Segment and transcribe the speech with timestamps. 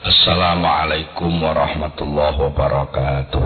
[0.00, 3.44] Assalamualaikum warahmatullahi wabarakatuh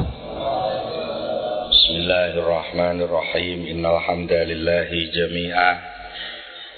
[1.66, 5.70] Bismillahirrahmanirrahim Innal hamdalillahi jami'a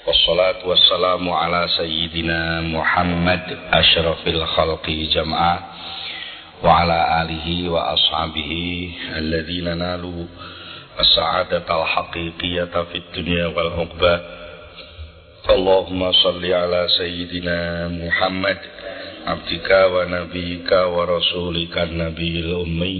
[0.01, 5.61] Wassalatu wassalamu ala sayyidina Muhammad asyrafil khalqi jam'a
[6.65, 10.25] wa ala alihi wa ashabihi alladhina nalu
[10.97, 14.13] as-sa'adata al-haqiqiyata fid dunya wal uqba
[15.47, 18.57] Allahumma salli ala sayyidina Muhammad
[19.27, 22.95] abdika wa nabiyika wa rasulika nabiyil ummi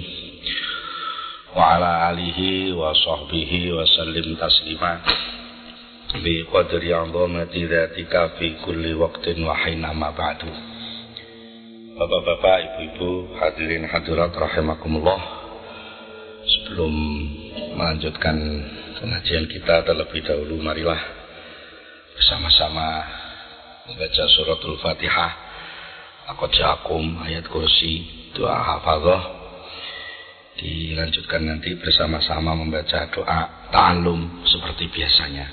[1.55, 4.99] wa ala alihi wa sahbihi wa sallim taslima.
[6.19, 10.51] Bi qadri 'azamati dzatika fi kulli waqtin wa hina ma ba'du.
[11.95, 15.21] Bapak-bapak, ibu-ibu, hadirin hadirat rahimakumullah.
[16.43, 16.93] Sebelum
[17.79, 18.35] melanjutkan
[18.99, 20.99] pengajian kita terlebih dahulu marilah
[22.19, 22.87] bersama-sama
[23.87, 25.46] membaca suratul Fatihah
[26.27, 28.03] Akot jakum, ayat kursi,
[28.35, 29.23] doa hafazah.
[30.59, 35.47] Dilanjutkan nanti bersama-sama membaca doa ta'alum seperti biasanya.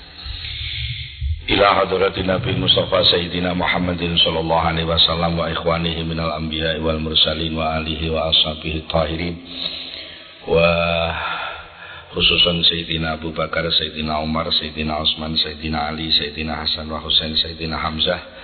[1.47, 7.55] Ila hadratin Nabi Mustafa Sayyidina Muhammadin sallallahu alaihi wasallam wa ikhwanihi minal anbiya wal mursalin
[7.55, 9.35] wa alihi wa ashabihi tahirin
[10.43, 10.67] wa
[12.11, 17.79] khususan Sayyidina Abu Bakar, Sayyidina Umar, Sayyidina Utsman, Sayyidina Ali, Sayyidina Hasan wa Husain, Sayyidina
[17.79, 18.34] Hamzah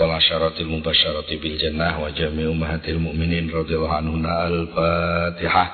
[0.00, 5.64] والعشرة المبشرة بالجنة وجميع أمهات المؤمنين رضي الله عنهن الفاتحة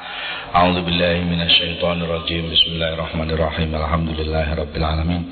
[0.54, 5.22] أعوذ بالله من الشيطان الرجيم بسم الله الرحمن الرحيم الحمد لله رب العالمين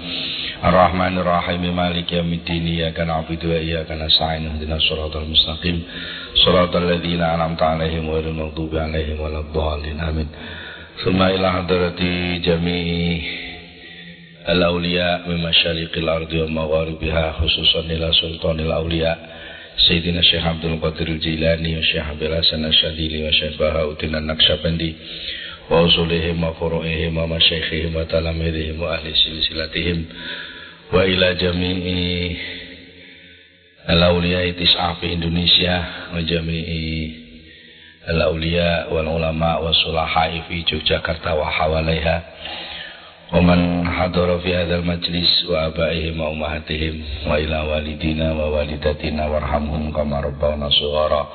[0.64, 5.82] الرحمن الرحيم مالك يوم الدين إياك نعبد وإياك نستعين اهدنا الصراط المستقيم
[6.44, 10.28] صراط الذين أنعمت عليهم غير المغضوب عليهم ولا الضالين آمين
[11.04, 12.00] ثم إلى حضرة
[12.48, 13.18] جميع
[14.49, 19.37] الأولياء من مشارق الأرض ومغاربها خصوصا إلى سلطان الأولياء
[19.87, 24.95] سيدنا الشيخ عبد القادر الجيلاني والشيخ عبد الحسن الشاذلي والشيخ بهاء الدين النقشبندي
[25.69, 30.05] وأصولهم وفروعهم ومشايخهم وتلاميذهم وأهل سلسلتهم
[30.93, 32.35] وإلى جميع
[33.89, 35.85] الأولياء تسعة في إندونيسيا
[36.15, 36.67] وجميع
[38.09, 42.23] الأولياء والعلماء والصلحاء في جوجاكرتا وحواليها
[43.34, 51.28] ومن حضر في هذا المجلس وآبائهم وأمهاتهم وإلى والدينا ووالدتنا وارحمهم كما ربونا صغارا.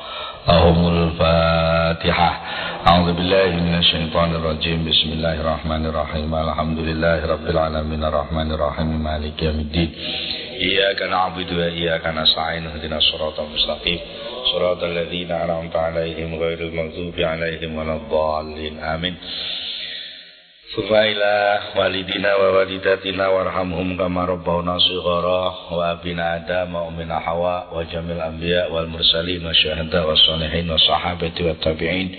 [0.47, 2.41] لهم الفاتحة.
[2.87, 4.85] أعوذ بالله من الشيطان الرجيم.
[4.89, 6.35] بسم الله الرحمن الرحيم.
[6.35, 8.03] الحمد لله رب العالمين.
[8.03, 9.03] الرحمن الرحيم.
[9.03, 9.91] مالك يوم الدين.
[10.61, 12.67] إياك نعبد وإياك نستعين.
[12.67, 13.99] اهدنا الصراط المستقيم.
[14.53, 18.79] صراط الذين أنعمت عليهم غير المغضوب عليهم ولا الضالين.
[18.79, 19.15] آمين.
[20.77, 21.33] Suma ila
[21.75, 25.41] walidina wa walidatina warhamhum kama rabbawna shighara
[25.73, 30.69] wa abina adam wa ummina hawa wa jamil anbiya wal mursalin wa syuhada wa salihin
[30.69, 32.13] wa sahabati wa tabi'in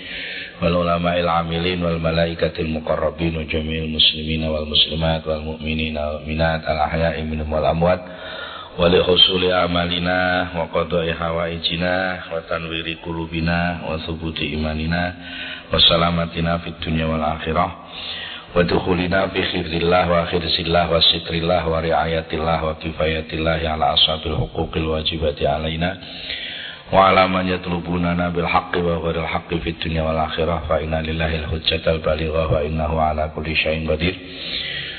[0.59, 6.59] wal ulama'il amilin wal malaikatil muqarrabin wa jami'il muslimina wal muslimat wal mu'minina wal minat
[6.67, 8.03] al ahya'i minhum wal amwat
[8.75, 15.15] wa li husuli amalina wa qada'i hawaijina wa tanwiri kulubina wa thubuti imanina
[15.71, 17.71] wa salamatina fid dunya wal akhirah
[18.55, 24.89] wa dukhulina fi khidrillah wa khirsillah wa sitrillah wa riayatillah wa kifayatillah ala ashabil huquqil
[24.89, 25.97] wajibati alaina.
[26.89, 31.05] Wa ala man yatlubunana bil haqqi wa ghairil haqqi fid dunya wal akhirah fa inna
[31.05, 34.17] lillahi al hujjatal balighah wa innahu ala kulli syai'in qadir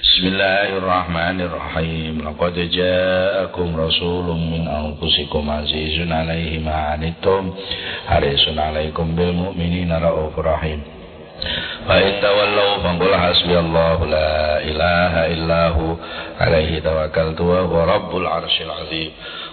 [0.00, 2.28] بسم الله الرحمن الرحيم.
[2.28, 7.54] لقد جاءكم رسول من أنفسكم عزيز عليه ما عنتم
[8.08, 10.80] حريص عليكم بالمؤمنين رؤوف رحيم.
[11.88, 15.96] فإن تولوا فقل حسبي الله لا إله إلا هو
[16.40, 19.10] عليه توكلت وهو رب العرش العظيم.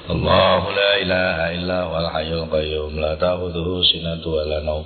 [0.10, 3.00] الله لا إله إلا هو الحي القيوم.
[3.00, 4.86] لا تأخذه سنة ولا نوم.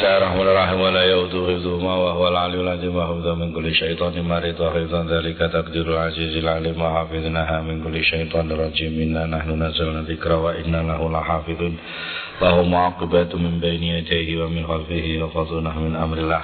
[0.00, 0.80] Bismillahirrahmanirrahim.
[0.80, 5.86] Wa ولا يؤذو حفظهما وهو العلي العظيم وحفظ من كل شيطان مريض وحفظا ذلك تقدير
[5.92, 11.74] العزيز العليم وحافظناها من كل شيطان رجيم إنا نحن نزلنا ذكر وإنا له لحافظون
[12.42, 16.42] له معقبات من بين يديه ومن خلفه يحفظونه من أمر الله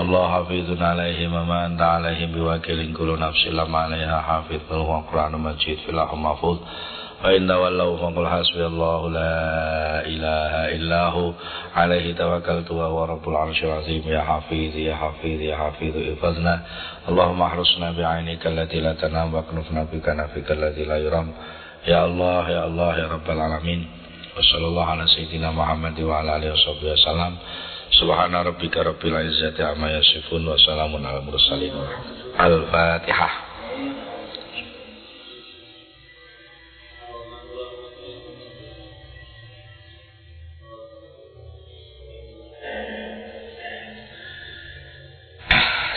[0.00, 5.78] الله حافظ عليهم وما أنت عليهم بوكيل كل نفس لما عليها حافظ فهو قرآن مجيد
[5.84, 6.58] في الله محفوظ
[7.22, 9.34] فإن تولوا فقل حسبي الله لا
[10.06, 11.32] إله إلا هو.
[11.76, 14.02] عليه توكلت وهو رب العرش العظيم.
[14.06, 16.60] يا حفيظ يا حفيظ يا حفيظ احفظنا.
[17.08, 21.32] اللهم احرسنا بعينك التي لا تنام واكنفنا بكنفك الذي لا يرام.
[21.86, 23.90] يا الله يا الله يا رب العالمين.
[24.38, 27.36] وصلى الله على سيدنا محمد وعلى آله وصحبه وسلم.
[28.00, 31.72] سبحان ربك رب العزة عما يصفون وسلام على المرسلين.
[32.40, 33.30] الفاتحة.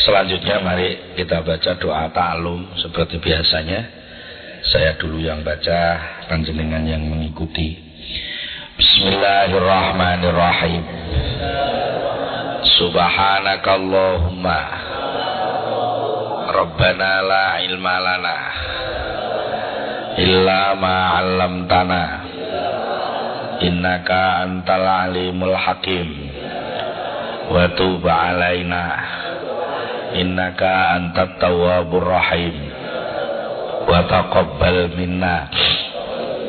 [0.04, 4.04] Selanjutnya mari kita baca doa ta'alum seperti biasanya.
[4.68, 5.80] Saya dulu yang baca,
[6.28, 7.80] panjenengan yang mengikuti.
[8.76, 10.84] Bismillahirrahmanirrahim.
[12.84, 14.60] Subhanakallahumma
[16.52, 18.38] Rabbana la ilma lana
[20.20, 22.04] illa ma 'allamtana
[23.64, 26.28] innaka antal alimul hakim
[27.48, 29.23] wa tub alaina
[30.18, 32.56] innaka antat tawwabur rahim.
[33.90, 35.50] Wa taqabbal minna.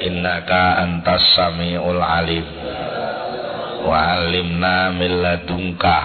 [0.04, 2.44] Innaka antas samiul alim.
[3.84, 6.00] Wa alimna min ladunka.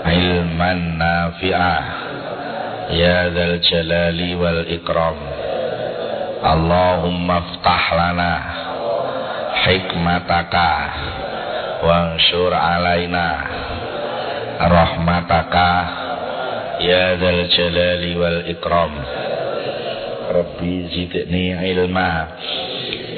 [0.00, 1.82] Ilman nafi'ah
[2.94, 5.18] ya dzal jalali wal ikram.
[6.40, 8.32] Allahumma ftah lana
[9.66, 10.72] hikmataka.
[11.80, 13.28] Wansur alaina
[14.60, 15.99] rahmataka
[16.79, 18.91] يا ذا الجلال والإكرام
[20.35, 22.27] ربي زدني علما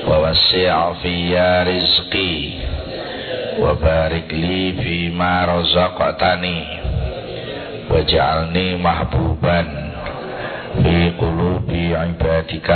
[0.07, 2.49] ووسع في رزقي
[3.59, 6.63] وبارك لي فيما رزقتني
[7.89, 9.65] واجعلني محبوبا
[10.83, 12.69] في قلوب عبادك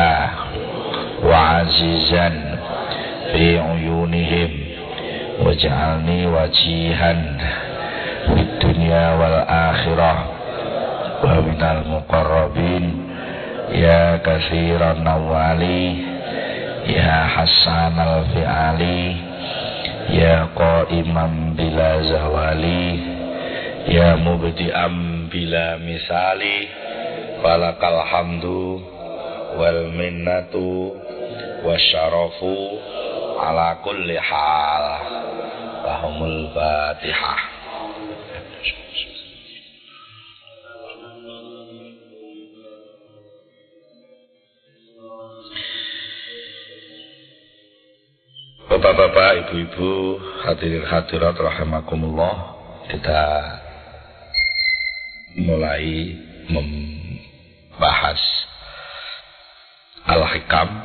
[1.23, 2.29] وعزيزا
[3.31, 4.49] في عيونهم
[5.39, 7.13] واجعلني وجيها
[8.25, 10.25] في الدنيا والآخرة
[11.22, 12.84] wa minal muqarrabin.
[13.72, 16.02] Ya kasiran nawali.
[16.86, 18.24] Ya hasan al
[20.12, 22.84] ya qaiman bila zawali.
[23.90, 26.68] Ya mubdi'am bila misali.
[27.42, 28.80] Falakal hamdu
[29.56, 30.94] wal minnatu
[31.64, 32.54] wasyarafu
[33.40, 34.86] ala kulli hal
[48.66, 52.34] Bapak-bapak, ibu-ibu, hadirin hadirat rahimakumullah,
[52.90, 53.22] kita
[55.38, 56.18] mulai
[56.50, 58.18] membahas
[60.02, 60.82] Al-Hikam.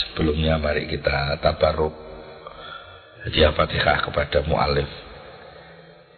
[0.00, 1.92] Sebelumnya mari kita tabaruk
[3.28, 4.88] hadiah Fatihah kepada mu'alif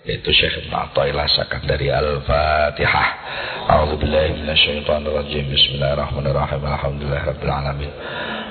[0.07, 1.27] yaitu Syekh Ibn Atta'illah
[1.67, 3.09] dari Al-Fatihah.
[3.69, 4.47] A'udzubillahi.
[4.47, 6.63] Bismillahirrahmanirrahim.
[6.63, 7.91] Alhamdulillahirabbil alamin.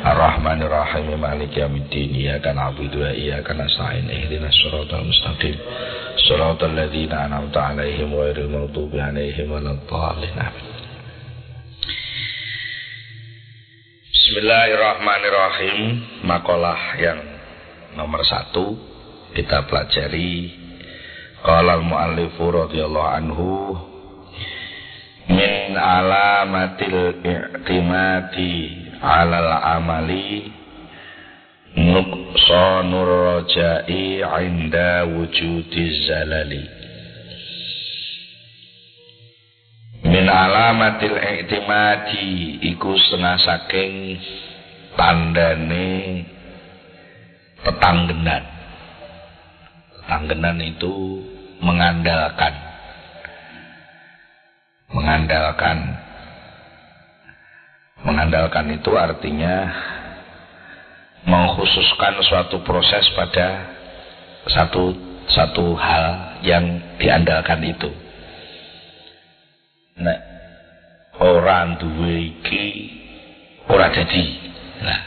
[0.04, 5.56] الرحمن الرحيم مالك يوم الدين إياك نعبد وإياك نستعين اهدنا الصراط المستقيم
[6.28, 10.36] صراط الذين أنعمت عليهم غير المغضوب عليهم ولا الضالين
[14.24, 15.78] Bismillahirrahmanirrahim
[16.24, 17.20] Makalah yang
[17.92, 18.72] nomor satu
[19.36, 20.48] Kita pelajari
[21.44, 23.50] Qala al-muallifu radhiyallahu anhu
[25.28, 28.54] Min alamatil i'timati
[28.99, 30.51] alal amali
[31.75, 36.63] nuqsanur raja'i inda wujudi zalali.
[40.03, 43.93] Min alamatil i'timadi iku setengah saking
[44.95, 45.89] tandane
[47.63, 48.43] petanggenan.
[49.99, 51.23] Petanggenan itu
[51.61, 52.55] mengandalkan.
[54.89, 56.08] Mengandalkan
[58.03, 59.67] Mengandalkan itu artinya
[61.27, 63.47] mengkhususkan suatu proses pada
[64.47, 64.95] satu
[65.29, 67.91] satu hal yang diandalkan itu.
[69.99, 70.19] Nah,
[71.19, 72.65] orang duwe iki
[73.67, 74.25] ora jadi.
[74.79, 74.99] Nah,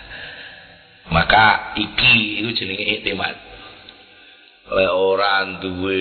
[1.08, 3.52] maka iki itu jenenge iktimat.
[4.72, 6.00] le ora duwe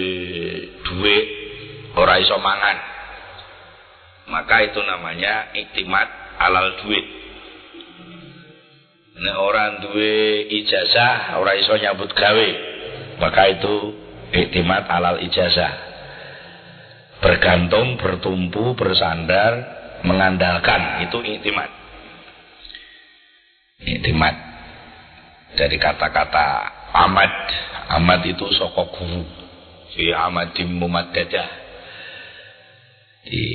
[0.86, 1.27] duit
[1.98, 2.77] ora iso mangan
[4.31, 6.07] maka itu namanya iktimat
[6.48, 7.05] alal duit.
[9.21, 12.50] Nek ora duwe ijazah ora iso nyambut gawe.
[13.21, 13.75] Maka itu
[14.33, 15.74] iktimat alal ijazah.
[17.21, 19.53] Bergantung bertumpu bersandar
[20.01, 21.05] mengandalkan.
[21.05, 21.69] Itu iktimat.
[23.77, 24.36] Iktimat.
[25.53, 26.48] Dari kata-kata
[26.95, 27.33] amad
[27.93, 29.21] amad itu sokok guru.
[29.93, 31.50] Fi amadim mumaddadah.
[33.21, 33.45] Di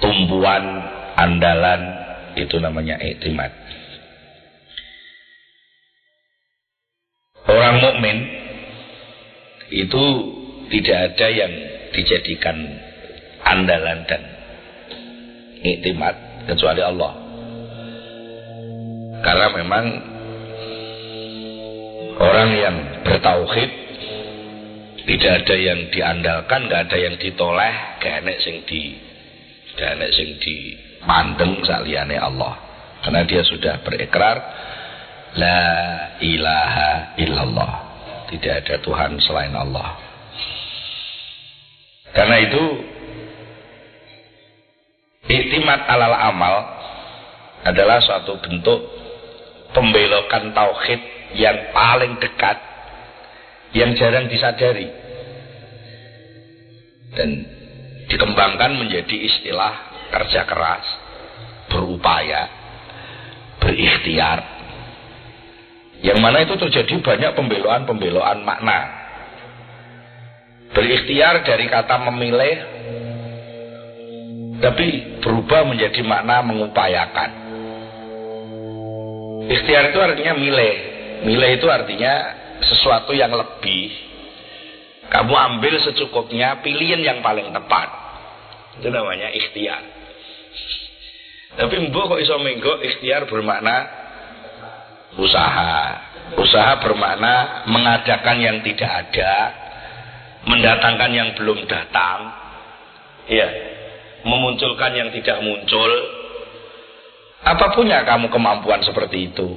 [0.00, 0.64] tumbuhan
[1.20, 1.80] andalan
[2.40, 3.52] itu namanya iktimat
[7.44, 8.18] orang mukmin
[9.70, 10.04] itu
[10.70, 11.52] tidak ada yang
[11.90, 12.56] dijadikan
[13.42, 14.22] andalan dan
[15.60, 16.14] iktimat
[16.46, 17.12] kecuali Allah.
[19.20, 19.84] Karena memang
[22.16, 23.70] orang yang bertauhid
[25.04, 28.94] tidak ada yang diandalkan, nggak ada yang ditoleh, gak enek sing di
[29.74, 30.56] gak enek sing di
[31.04, 32.56] mandeng saliyane Allah.
[33.00, 34.36] Karena dia sudah berikrar
[35.36, 35.60] la
[36.20, 37.72] ilaha illallah.
[38.28, 39.96] Tidak ada Tuhan selain Allah.
[42.10, 42.62] Karena itu
[45.30, 46.54] iktimat alal amal
[47.62, 48.80] adalah suatu bentuk
[49.70, 51.00] pembelokan tauhid
[51.38, 52.58] yang paling dekat
[53.70, 54.90] yang jarang disadari
[57.14, 57.46] dan
[58.10, 60.84] dikembangkan menjadi istilah kerja keras
[61.70, 62.50] berupaya
[63.62, 64.40] berikhtiar.
[66.00, 68.80] Yang mana itu terjadi banyak pembeloan-pembeloan makna.
[70.74, 72.56] Berikhtiar dari kata memilih
[74.60, 77.30] tapi berubah menjadi makna mengupayakan.
[79.50, 80.76] Ikhtiar itu artinya milih.
[81.26, 82.12] Milih itu artinya
[82.64, 83.92] sesuatu yang lebih.
[85.10, 87.88] Kamu ambil secukupnya pilihan yang paling tepat.
[88.78, 89.99] Itu namanya ikhtiar
[91.58, 93.76] tapi mbok kok iso menggo ikhtiar bermakna
[95.18, 95.76] usaha
[96.38, 99.34] usaha bermakna mengadakan yang tidak ada
[100.46, 102.18] mendatangkan yang belum datang
[103.26, 103.48] ya
[104.22, 105.90] memunculkan yang tidak muncul
[107.40, 109.48] apa punya kamu kemampuan seperti itu?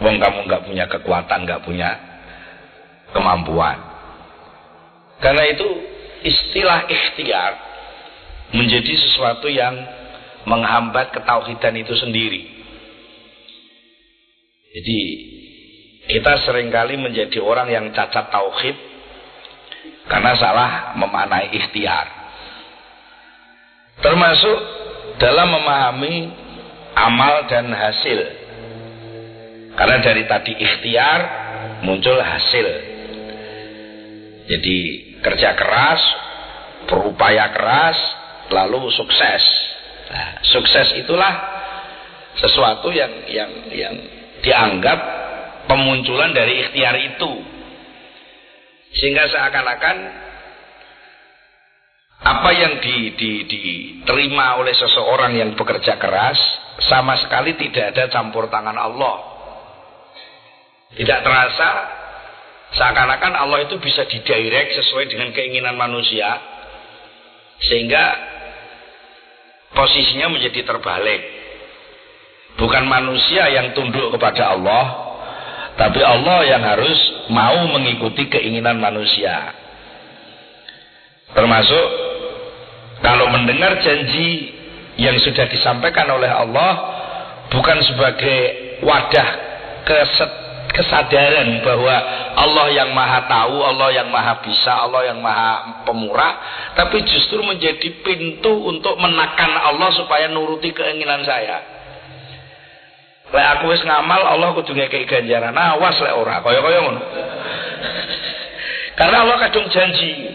[0.00, 1.90] Wong kamu nggak punya kekuatan, nggak punya
[3.16, 3.76] kemampuan.
[5.20, 5.68] Karena itu
[6.24, 7.52] istilah ikhtiar
[8.52, 9.76] menjadi sesuatu yang
[10.48, 12.42] menghambat ketauhidan itu sendiri.
[14.70, 15.00] Jadi
[16.10, 18.76] kita sering kali menjadi orang yang cacat tauhid
[20.06, 22.06] karena salah memaknai ikhtiar.
[24.00, 24.58] Termasuk
[25.20, 26.14] dalam memahami
[26.96, 28.20] amal dan hasil.
[29.76, 31.20] Karena dari tadi ikhtiar
[31.86, 32.68] muncul hasil.
[34.50, 34.78] Jadi
[35.22, 36.02] kerja keras,
[36.90, 37.98] berupaya keras,
[38.50, 39.69] lalu sukses.
[40.10, 41.32] Nah, sukses itulah
[42.34, 43.94] sesuatu yang yang yang
[44.42, 44.98] dianggap
[45.70, 47.32] pemunculan dari ikhtiar itu.
[48.90, 49.96] Sehingga seakan-akan
[52.20, 56.36] apa yang di, di, diterima oleh seseorang yang bekerja keras
[56.84, 59.16] sama sekali tidak ada campur tangan Allah.
[60.90, 61.70] Tidak terasa
[62.74, 66.34] seakan-akan Allah itu bisa didirect sesuai dengan keinginan manusia
[67.62, 68.04] sehingga
[69.74, 71.22] posisinya menjadi terbalik.
[72.58, 74.84] Bukan manusia yang tunduk kepada Allah,
[75.78, 76.98] tapi Allah yang harus
[77.32, 79.54] mau mengikuti keinginan manusia.
[81.32, 81.86] Termasuk
[83.00, 84.52] kalau mendengar janji
[85.00, 86.72] yang sudah disampaikan oleh Allah
[87.48, 88.38] bukan sebagai
[88.84, 89.28] wadah
[89.86, 90.32] keset,
[90.72, 91.96] kesadaran bahwa
[92.38, 96.32] Allah yang maha tahu, Allah yang maha bisa, Allah yang maha pemurah,
[96.78, 101.80] tapi justru menjadi pintu untuk menekan Allah supaya nuruti keinginan saya.
[103.30, 105.54] Lek aku wis ngamal Allah kudu ngekeki ganjaran.
[105.54, 107.00] Awas lek ora, kaya-kaya ngono.
[108.98, 110.34] Karena Allah kadung janji.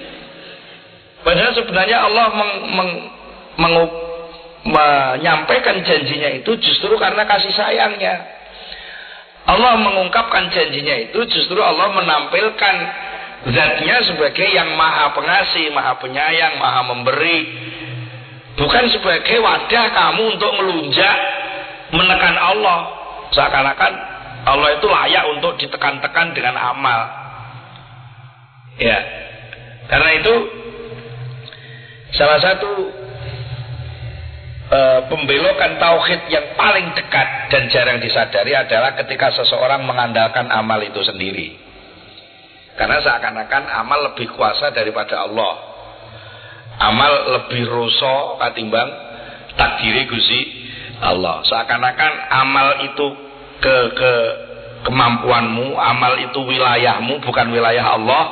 [1.25, 2.91] Padahal sebenarnya Allah meng, meng,
[3.57, 3.91] mengup,
[4.65, 8.34] menyampaikan janjinya itu justru karena kasih sayangnya.
[9.45, 12.75] Allah mengungkapkan janjinya itu justru Allah menampilkan
[13.45, 17.39] zatnya sebagai yang maha pengasih, maha penyayang, maha memberi.
[18.57, 21.15] Bukan sebagai wadah kamu untuk melunjak
[21.93, 22.79] menekan Allah.
[23.35, 23.93] Seakan-akan
[24.49, 27.01] Allah itu layak untuk ditekan-tekan dengan amal.
[28.81, 28.97] Ya.
[29.85, 30.33] Karena itu
[32.17, 32.94] salah satu
[34.75, 40.99] e, pembelokan tauhid yang paling dekat dan jarang disadari adalah ketika seseorang mengandalkan amal itu
[41.01, 41.55] sendiri.
[42.75, 45.53] Karena seakan-akan amal lebih kuasa daripada Allah.
[46.75, 48.89] Amal lebih ruso katimbang
[49.55, 50.41] takdiri Gusti
[50.99, 51.39] Allah.
[51.47, 53.07] Seakan-akan amal itu
[53.63, 54.13] ke ke
[54.83, 58.23] kemampuanmu, amal itu wilayahmu bukan wilayah Allah.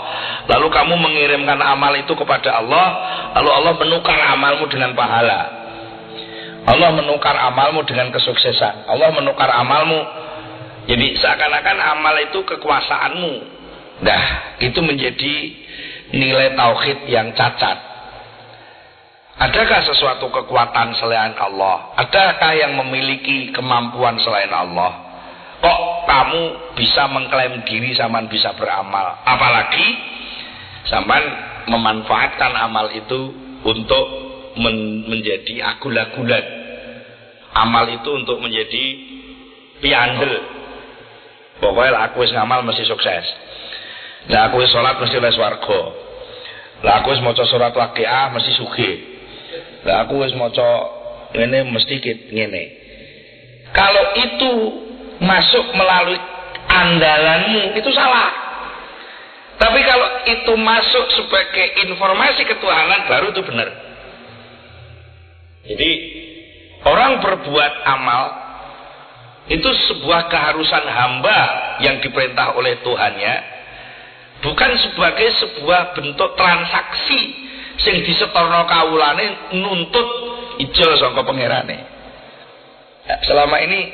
[0.51, 2.87] Lalu kamu mengirimkan amal itu kepada Allah,
[3.39, 5.62] lalu Allah menukar amalmu dengan pahala.
[6.63, 8.87] Allah menukar amalmu dengan kesuksesan.
[8.87, 9.99] Allah menukar amalmu
[10.83, 13.33] jadi seakan-akan amal itu kekuasaanmu.
[14.03, 14.23] Nah,
[14.59, 15.35] itu menjadi
[16.11, 17.77] nilai tauhid yang cacat.
[19.33, 21.95] Adakah sesuatu kekuatan selain Allah?
[21.97, 24.91] Adakah yang memiliki kemampuan selain Allah?
[25.63, 26.41] Kok kamu
[26.75, 29.23] bisa mengklaim diri zaman bisa beramal?
[29.23, 29.87] Apalagi
[30.91, 31.23] zaman
[31.71, 33.31] memanfaatkan amal itu
[33.63, 34.05] untuk
[34.59, 36.45] men menjadi agul-agulan.
[37.53, 38.85] Amal itu untuk menjadi
[39.77, 40.33] piandel.
[41.61, 43.25] Pokoknya aku wis ngamal mesti sukses.
[44.31, 45.81] Lah aku wis salat mesti oleh swarga.
[46.83, 48.95] Lah aku wis maca surat Waqiah mesti sugih.
[49.85, 50.69] Lah aku wis maca
[51.37, 51.95] ngene mesti
[52.31, 52.63] ngene.
[53.73, 54.53] Kalau itu
[55.21, 56.19] masuk melalui
[56.67, 58.43] andalanmu itu salah.
[59.57, 63.69] Tapi kalau itu masuk sebagai informasi ketuhanan baru itu benar.
[65.63, 65.91] Jadi
[66.83, 68.23] orang berbuat amal
[69.47, 71.39] itu sebuah keharusan hamba
[71.83, 73.35] yang diperintah oleh Tuhannya
[74.43, 77.21] bukan sebagai sebuah bentuk transaksi
[77.79, 80.07] sing disetorno kawulane nuntut
[80.59, 81.79] ijo sangka pangerane.
[83.03, 83.91] Ya, selama ini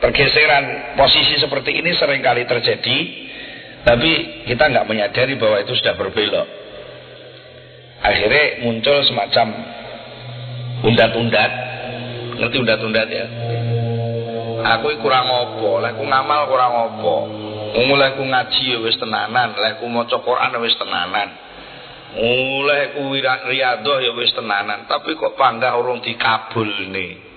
[0.00, 2.98] pergeseran posisi seperti ini sering kali terjadi
[3.82, 4.10] tapi
[4.48, 6.48] kita nggak menyadari bahwa itu sudah berbelok
[8.02, 9.46] akhirnya muncul semacam
[10.82, 11.52] undat-undat.
[12.38, 13.26] Ngerti undat-undat ya?
[14.62, 17.16] Aku kurang opo aku ngamal kurang opo
[17.72, 21.28] mulai aku ngaji ya wis tenanan lah aku mau Quran ya wis tenanan.
[22.12, 23.02] Mulai aku
[23.48, 27.32] riadoh ya wis tenanan tapi kok panggah urung nih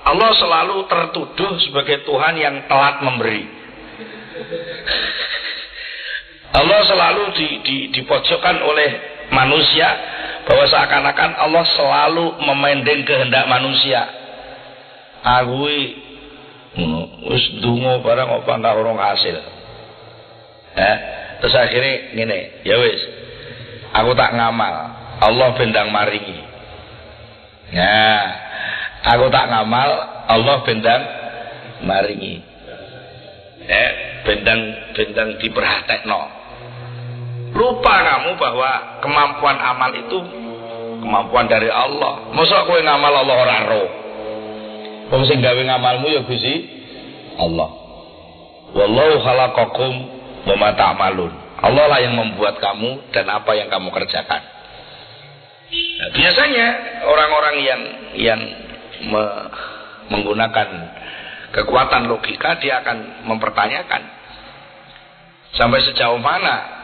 [0.00, 3.44] Allah selalu tertuduh sebagai Tuhan yang telat memberi.
[6.50, 8.90] Allah selalu di, di, dipojokkan oleh
[9.30, 9.86] manusia
[10.50, 14.02] bahwa seakan-akan Allah selalu memendeng kehendak manusia.
[15.22, 15.94] Agui
[17.30, 19.36] wis dungo barang apa enggak orang hasil.
[20.74, 20.96] Eh,
[21.38, 22.98] terus akhirnya gini, ya wis.
[23.94, 24.74] Aku tak ngamal,
[25.22, 26.38] Allah bendang maringi.
[27.70, 28.50] Nah,
[29.00, 29.90] Aku tak ngamal,
[30.28, 31.02] Allah bendang
[31.88, 32.44] maringi.
[33.64, 33.90] Eh,
[34.28, 34.60] bendang
[34.92, 36.39] bendang diperhatekno.
[37.50, 38.70] Lupa kamu bahwa
[39.02, 40.18] kemampuan amal itu
[41.02, 42.30] kemampuan dari Allah.
[42.30, 43.84] Masa kowe ngamal Allah ora ro.
[45.10, 46.54] Wong sing gawe ngamalmu ya Gusti
[47.40, 47.70] Allah.
[48.70, 49.92] Wallahu khalaqakum
[50.46, 51.32] wa ma ta'malun.
[51.60, 54.42] Allah lah yang membuat kamu dan apa yang kamu kerjakan.
[55.70, 56.66] Nah, biasanya
[57.04, 57.82] orang-orang yang
[58.16, 58.40] yang
[59.10, 59.24] me
[60.10, 60.68] menggunakan
[61.54, 64.02] kekuatan logika dia akan mempertanyakan
[65.54, 66.79] sampai sejauh mana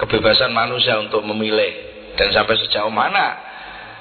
[0.00, 1.94] kebebasan manusia untuk memilih.
[2.16, 3.36] Dan sampai sejauh mana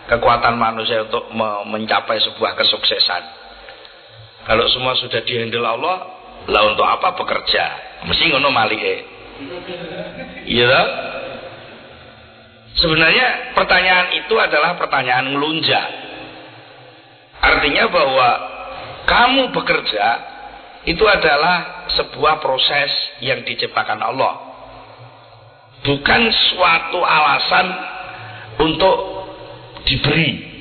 [0.08, 3.24] kekuatan manusia untuk me mencapai sebuah kesuksesan.
[4.46, 5.98] Kalau semua sudah dihandle Allah
[6.46, 7.64] lah untuk apa bekerja?
[8.08, 8.96] Mesti ngono malike.
[10.48, 10.80] Iya
[12.76, 15.88] sebenarnya pertanyaan itu adalah pertanyaan ngelunjak.
[17.40, 18.30] Artinya bahwa
[19.06, 20.06] kamu bekerja
[20.86, 22.92] itu adalah sebuah proses
[23.24, 24.55] yang diciptakan Allah.
[25.86, 27.68] Bukan suatu alasan
[28.58, 28.96] untuk
[29.86, 30.56] diberi.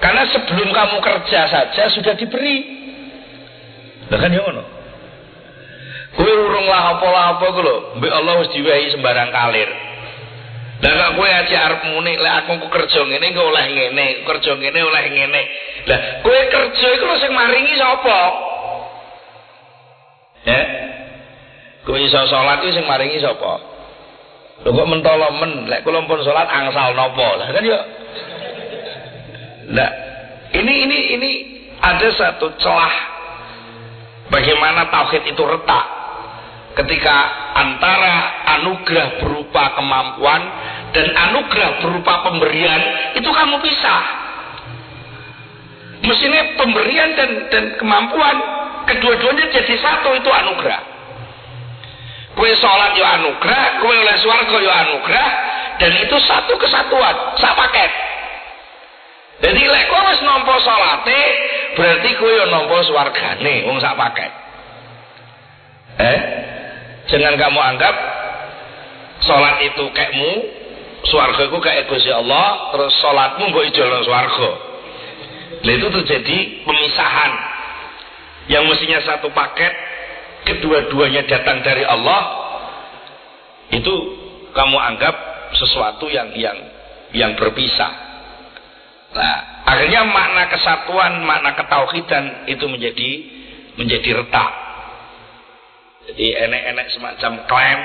[0.00, 2.56] Karena sebelum kamu kerja saja sudah diberi.
[4.08, 4.64] Lah kan ya ngono.
[6.14, 9.66] Kowe urung lah apa-apa ku lho, mbek Allah wis diwehi sembarang kalir.
[10.78, 14.52] Lah kok kowe aja arep muni lek aku ku kerja ngene engko oleh ngene, kerja
[14.54, 15.42] ngene oleh ngene.
[15.90, 18.20] Lah kowe kerja iku lho sing maringi sapa?
[20.46, 20.60] Ya.
[21.82, 23.73] Kowe iso salat iku sing maringi sapa?
[24.62, 27.26] Lho kok mentolo men, lek kula pun salat angsal napa?
[27.42, 27.78] Lah kan yo.
[29.74, 29.90] Lah
[30.54, 31.30] ini ini ini
[31.82, 32.94] ada satu celah
[34.30, 35.84] bagaimana tauhid itu retak
[36.78, 37.16] ketika
[37.58, 38.14] antara
[38.58, 40.42] anugerah berupa kemampuan
[40.94, 42.80] dan anugerah berupa pemberian
[43.18, 44.02] itu kamu pisah
[46.02, 48.36] mestinya pemberian dan dan kemampuan
[48.90, 50.93] kedua-duanya jadi satu itu anugerah
[52.34, 55.28] kue sholat yo anugerah kue oleh suarga yo anugerah
[55.78, 57.90] dan itu satu kesatuan sak paket.
[59.42, 61.20] Jadi lek kowe wis nampa salate
[61.74, 64.32] berarti kowe yo nampa swargane wong sak paket.
[65.94, 66.20] Eh?
[67.10, 67.94] Jangan kamu anggap
[69.22, 70.32] sholat itu kekmu,
[71.06, 74.50] swarga itu kayak Gusti Allah, terus sholatmu mbok ijol swarga.
[75.64, 77.32] Itu terjadi pemisahan.
[78.44, 79.72] Yang mestinya satu paket,
[80.44, 82.22] kedua-duanya datang dari Allah,
[83.72, 83.94] itu
[84.52, 85.14] kamu anggap
[85.56, 86.58] sesuatu yang yang
[87.14, 87.92] yang berpisah.
[89.14, 93.10] Nah, akhirnya makna kesatuan, makna ketauhidan itu menjadi
[93.78, 94.52] menjadi retak.
[96.04, 97.80] Jadi enek-enek semacam klaim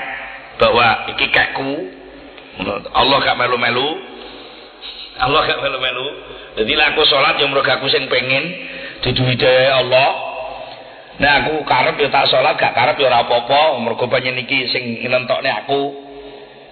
[0.60, 1.72] bahwa iki kakku
[2.92, 3.90] Allah gak melu-melu
[5.16, 6.08] Allah gak melu-melu
[6.60, 8.44] jadi aku sholat yang mereka aku sing pengen
[9.00, 10.29] diduwidai Allah
[11.20, 13.76] nah aku karep ya tak sholat gak karep ya ora apa-apa.
[13.84, 15.82] Mergo pengen iki sing nentokne aku.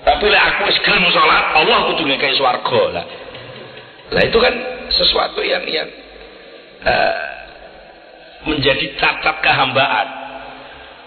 [0.09, 2.83] Tapi lek aku wis gelem sholat Allah kudu ngekei swarga.
[2.97, 3.07] Lah
[4.09, 4.55] lah itu kan
[4.89, 5.89] sesuatu yang yang
[6.81, 7.25] uh,
[8.49, 10.09] menjadi cacat kehambaan.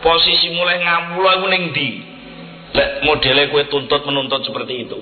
[0.05, 1.89] Posisi mulai ngamul aku ning ndi?
[2.77, 4.99] Lek modele kue tuntut menuntut seperti itu.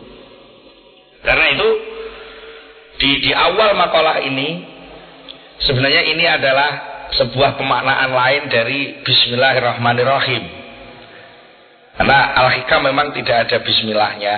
[1.23, 1.69] Karena itu
[2.99, 4.63] di di awal makalah ini
[5.60, 10.43] sebenarnya ini adalah sebuah pemaknaan lain dari Bismillahirrahmanirrahim
[12.00, 14.36] karena Al-Hikam memang tidak ada Bismillahnya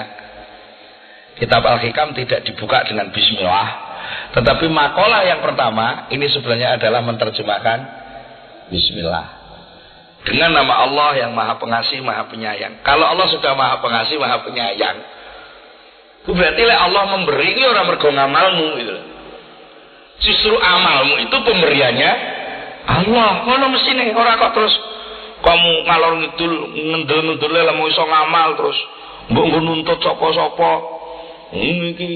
[1.35, 3.67] kitab Al-Hikam tidak dibuka dengan Bismillah
[4.35, 7.79] tetapi makalah yang pertama ini sebenarnya adalah menerjemahkan
[8.71, 9.41] Bismillah
[10.21, 12.85] dengan nama Allah yang maha pengasih, maha penyayang.
[12.85, 14.97] Kalau Allah sudah maha pengasih, maha penyayang.
[16.21, 18.97] Itu berarti lah Allah memberi ini orang mergo ngamalmu itu.
[20.21, 22.11] Justru amalmu itu pemberiannya
[22.87, 23.45] Allah.
[23.45, 24.73] Mana mesti nih orang kok terus
[25.41, 28.77] kamu ngalor ngidul ngendel-ngendel lah mau iso ngamal terus
[29.29, 30.71] mbok nuntut sapa-sapa.
[31.51, 32.11] Iki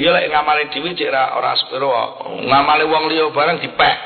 [0.00, 1.90] ya lek ngamali dhewe cek ora sepiro.
[2.44, 3.96] Ngamali wong liya barang dipek.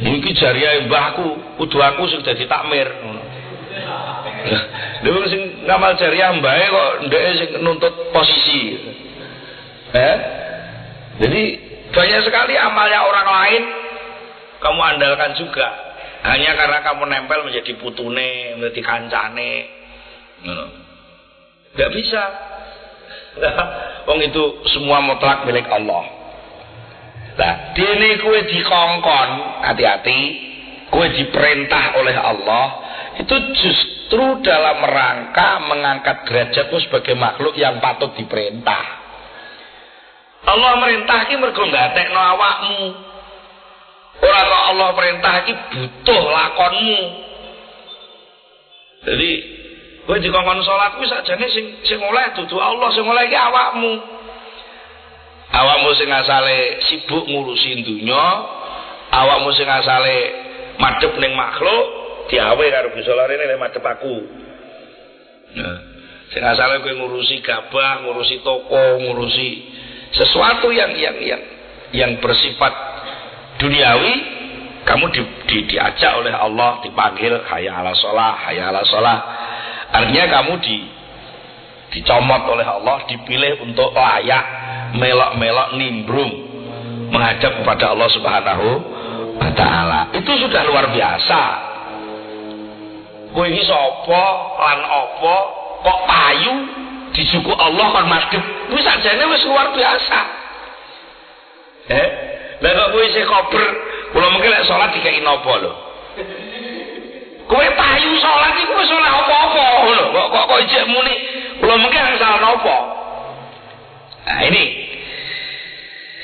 [0.00, 2.88] Iki jariah mbahku, kudu aku sing dadi takmir.
[5.04, 8.62] Lha wong sing ngamal jariah kok ndek sing nuntut posisi.
[9.90, 10.16] Eh?
[11.20, 11.42] Jadi
[11.90, 13.62] banyak sekali amalnya orang lain
[14.60, 15.68] kamu andalkan juga.
[16.20, 19.52] Hanya karena kamu nempel menjadi putune, menjadi kancane.
[21.72, 22.24] Enggak bisa.
[24.08, 24.42] Wong itu
[24.76, 26.04] semua mutlak milik Allah.
[27.40, 29.30] Nah, dene kue dikongkon,
[29.64, 30.20] hati-hati,
[30.92, 32.66] kue diperintah oleh Allah,
[33.16, 39.00] itu justru dalam rangka mengangkat derajatmu sebagai makhluk yang patut diperintah.
[40.40, 43.09] Allah merintah ki mergo awakmu.
[44.20, 47.02] Ora kok Allah perintah ki butuh lakonmu.
[49.00, 49.30] Jadi
[50.04, 54.20] kowe dikongkon salat kuwi sakjane sing sing oleh dudu Allah, sing oleh ki awakmu
[55.50, 58.26] awakmu sing asale sibuk ngurusi dunya
[59.10, 60.16] awakmu sing asale
[60.78, 61.84] madhep ning makhluk
[62.30, 64.16] diawe karo bisa rene nek madhep aku
[65.58, 65.78] nah
[66.30, 69.50] sing asale kowe ngurusi gabah ngurusi toko ngurusi
[70.14, 71.42] sesuatu yang yang yang
[71.90, 72.70] yang bersifat
[73.60, 74.14] duniawi
[74.88, 79.18] kamu di, di, diajak oleh Allah dipanggil hayya ala sholah hayya ala sholah
[79.92, 80.76] artinya kamu di
[81.90, 84.44] dicomot oleh Allah dipilih untuk layak
[84.94, 86.32] melok-melok nimbrung
[87.10, 88.68] menghadap kepada Allah Subhanahu
[89.42, 90.00] wa taala.
[90.14, 91.42] Itu sudah luar biasa.
[93.34, 94.24] Kowe iki sapa
[94.58, 95.36] lan apa
[95.82, 96.54] kok payu
[97.14, 98.42] disuku Allah kon madhep.
[98.74, 100.18] Wis sajane wis luar biasa.
[101.90, 102.08] Eh?
[102.60, 103.68] Lah kok kowe isih kober,
[104.12, 105.72] kula mungkin lek salat dikeki napa lho.
[107.48, 109.64] Kowe payu salat iku wis ora apa-apa
[109.96, 110.04] lho.
[110.12, 111.14] Kok kok kok ijek muni
[111.64, 112.76] kula mungkin salah napa?
[114.28, 114.64] Nah ini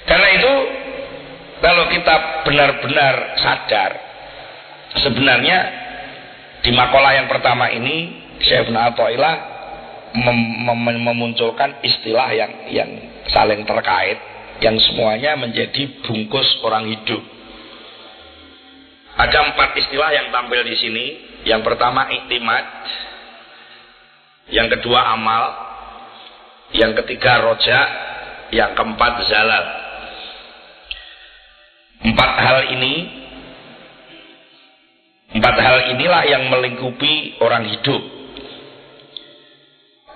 [0.07, 0.53] karena itu
[1.59, 2.14] kalau kita
[2.46, 3.90] benar-benar sadar
[5.03, 5.59] sebenarnya
[6.62, 9.35] di makalah yang pertama ini Syekh Ibn Atta'illah
[10.14, 12.90] mem mem memunculkan istilah yang yang
[13.33, 14.20] saling terkait
[14.60, 17.20] yang semuanya menjadi bungkus orang hidup.
[19.16, 21.06] Ada empat istilah yang tampil di sini.
[21.46, 22.66] Yang pertama iktimat,
[24.50, 25.44] yang kedua amal,
[26.74, 27.78] yang ketiga roja,
[28.50, 29.66] yang keempat zalal.
[32.02, 32.94] Empat hal ini,
[35.38, 38.02] empat hal inilah yang melingkupi orang hidup.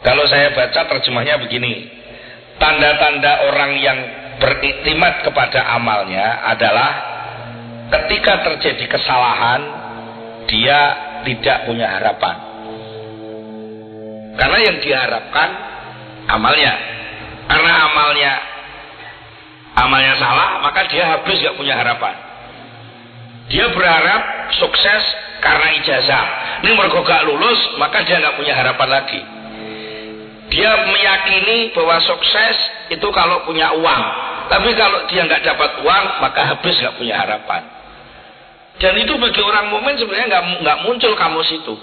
[0.03, 1.87] Kalau saya baca terjemahnya begini,
[2.59, 3.99] tanda-tanda orang yang
[4.41, 6.91] beriktimat kepada amalnya adalah
[7.93, 9.63] ketika terjadi kesalahan,
[10.49, 10.81] dia
[11.29, 12.37] tidak punya harapan.
[14.41, 15.49] Karena yang diharapkan
[16.31, 16.75] amalnya
[17.51, 18.33] karena amalnya
[19.75, 22.15] amalnya salah maka dia habis gak punya harapan
[23.51, 25.03] dia berharap sukses
[25.43, 26.27] karena ijazah.
[26.63, 29.21] Ini mergo gak lulus, maka dia nggak punya harapan lagi.
[30.55, 32.57] Dia meyakini bahwa sukses
[32.95, 34.03] itu kalau punya uang.
[34.51, 37.63] Tapi kalau dia nggak dapat uang, maka habis nggak punya harapan.
[38.83, 41.75] Dan itu bagi orang mukmin sebenarnya nggak nggak muncul kamus itu.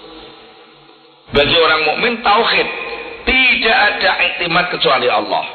[1.32, 2.68] Bagi orang mukmin tauhid
[3.24, 5.46] tidak ada iktimat kecuali Allah.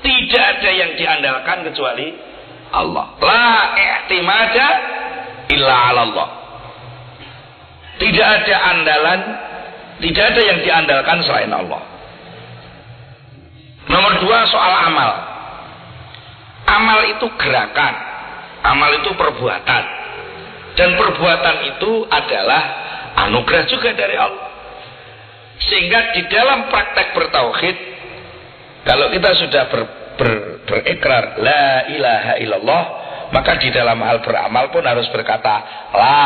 [0.00, 2.08] Tidak ada yang diandalkan kecuali
[2.72, 3.06] Allah.
[3.20, 4.68] La i'timada
[5.52, 6.28] illa Allah.
[7.96, 9.20] Tidak ada andalan,
[10.04, 11.82] tidak ada yang diandalkan selain Allah.
[13.92, 15.35] Nomor dua soal amal.
[16.66, 17.94] Amal itu gerakan,
[18.66, 19.84] amal itu perbuatan.
[20.76, 22.62] Dan perbuatan itu adalah
[23.26, 24.48] anugerah juga dari Allah.
[25.56, 27.76] Sehingga di dalam praktek bertauhid,
[28.84, 29.82] kalau kita sudah ber,
[30.20, 30.30] ber,
[30.68, 32.84] berikrar la ilaha illallah,
[33.32, 35.54] maka di dalam hal beramal pun harus berkata
[35.96, 36.20] la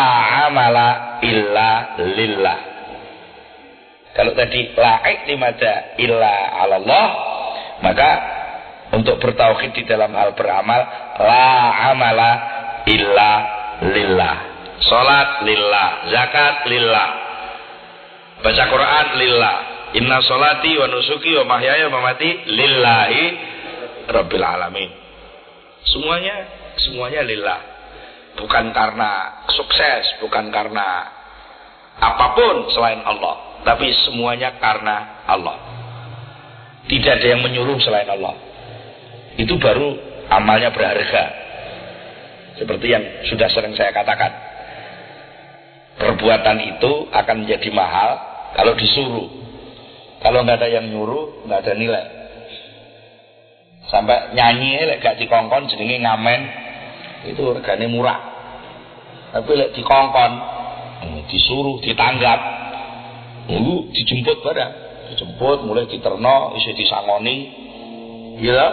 [0.50, 2.58] amala illa lillah.
[4.10, 6.34] Kalau tadi la iktimada illa
[6.66, 7.06] Allah,
[7.80, 8.10] maka
[8.90, 10.80] untuk bertauhid di dalam hal beramal
[11.22, 11.50] la
[11.94, 12.30] amala
[12.90, 13.32] illa
[13.86, 14.36] lillah.
[14.80, 17.08] Salat lillah, zakat lillah.
[18.40, 19.56] Baca Quran lillah.
[19.90, 23.24] Inna solati wa nusuki wa mahyaya wa mamati lillahi
[24.08, 24.90] rabbil alamin.
[25.84, 26.36] Semuanya
[26.78, 27.60] semuanya lillah.
[28.38, 30.86] Bukan karena sukses, bukan karena
[32.00, 35.58] apa pun selain Allah, tapi semuanya karena Allah.
[36.88, 38.49] Tidak ada yang menyuruh selain Allah.
[39.38, 39.94] Itu baru
[40.30, 41.24] amalnya berharga.
[42.58, 44.32] Seperti yang sudah sering saya katakan.
[46.00, 48.10] Perbuatan itu akan menjadi mahal
[48.56, 49.28] kalau disuruh.
[50.20, 52.04] Kalau nggak ada yang nyuruh, nggak ada nilai.
[53.90, 56.40] Sampai nyanyi lek gak dikongkon jenenge ngamen
[57.26, 58.20] itu regane murah.
[59.34, 60.32] Tapi lek dikongkon,
[61.04, 62.40] hmm, disuruh, ditanggap,
[63.50, 64.72] dulu dijemput barang,
[65.10, 67.36] dijemput mulai diterno, isi disangoni,
[68.38, 68.64] ya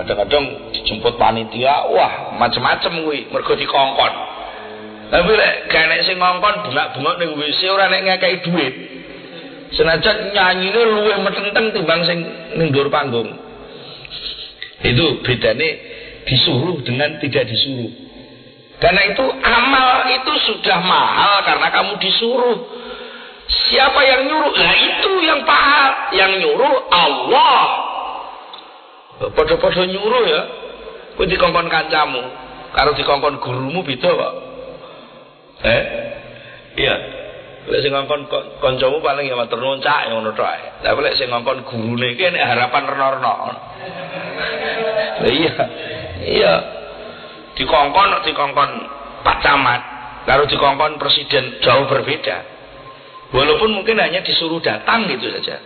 [0.00, 4.12] kadang-kadang dijemput panitia, wah macem-macem kuwi mergo dikongkon.
[5.10, 8.74] Tapi lek gak sing ngongkon bengak-bengok ning WC ora nek ngekeki duit.
[9.74, 12.18] Senajan nyanyine luwih metenteng timbang sing
[12.56, 13.28] ning panggung.
[14.80, 15.68] Itu bedane
[16.24, 17.90] disuruh dengan tidak disuruh.
[18.80, 22.58] Karena itu amal itu sudah mahal karena kamu disuruh.
[23.50, 24.54] Siapa yang nyuruh?
[24.56, 25.90] Nah itu yang mahal.
[26.16, 27.89] Yang nyuruh Allah.
[29.20, 30.42] Podo-podo nyuruh ya.
[31.20, 32.22] Kau dikongkon kancamu.
[32.72, 34.34] Kalau dikongkon gurumu beda kok.
[35.60, 35.82] Eh?
[36.80, 36.96] Iya.
[37.68, 38.24] Lek sing ngongkon
[38.64, 40.80] kancamu paling ya matur nuwun cak ngono tok ae.
[40.80, 43.32] Tapi lek sing ngongkon gurune iki harapan reno-reno.
[45.28, 45.54] Iya.
[46.24, 46.54] Iya.
[47.60, 48.70] Dikongkon dikongkon
[49.20, 49.82] Pak Camat,
[50.24, 52.40] kalau dikongkon presiden jauh berbeda.
[53.36, 55.60] Walaupun mungkin hanya disuruh datang gitu saja.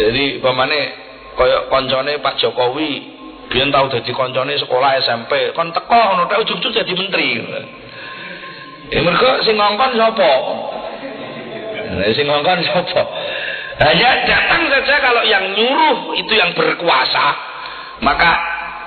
[0.00, 1.05] Jadi pamane
[1.36, 6.72] koyok koncone Pak Jokowi biyen tahu dadi koncone sekolah SMP, kon teko ngono tok ujug-ujug
[6.74, 7.28] dadi menteri.
[8.90, 10.32] Ya mereka sing ngongkon sapa?
[11.94, 13.02] Nah, sing ngongkon sapa?
[13.76, 17.26] Hanya datang saja kalau yang nyuruh itu yang berkuasa,
[18.00, 18.32] maka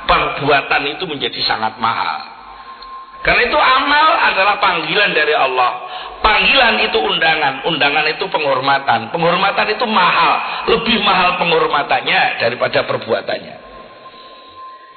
[0.09, 2.38] perbuatan itu menjadi sangat mahal.
[3.19, 5.71] Karena itu amal adalah panggilan dari Allah.
[6.23, 9.11] Panggilan itu undangan, undangan itu penghormatan.
[9.11, 13.55] Penghormatan itu mahal, lebih mahal penghormatannya daripada perbuatannya.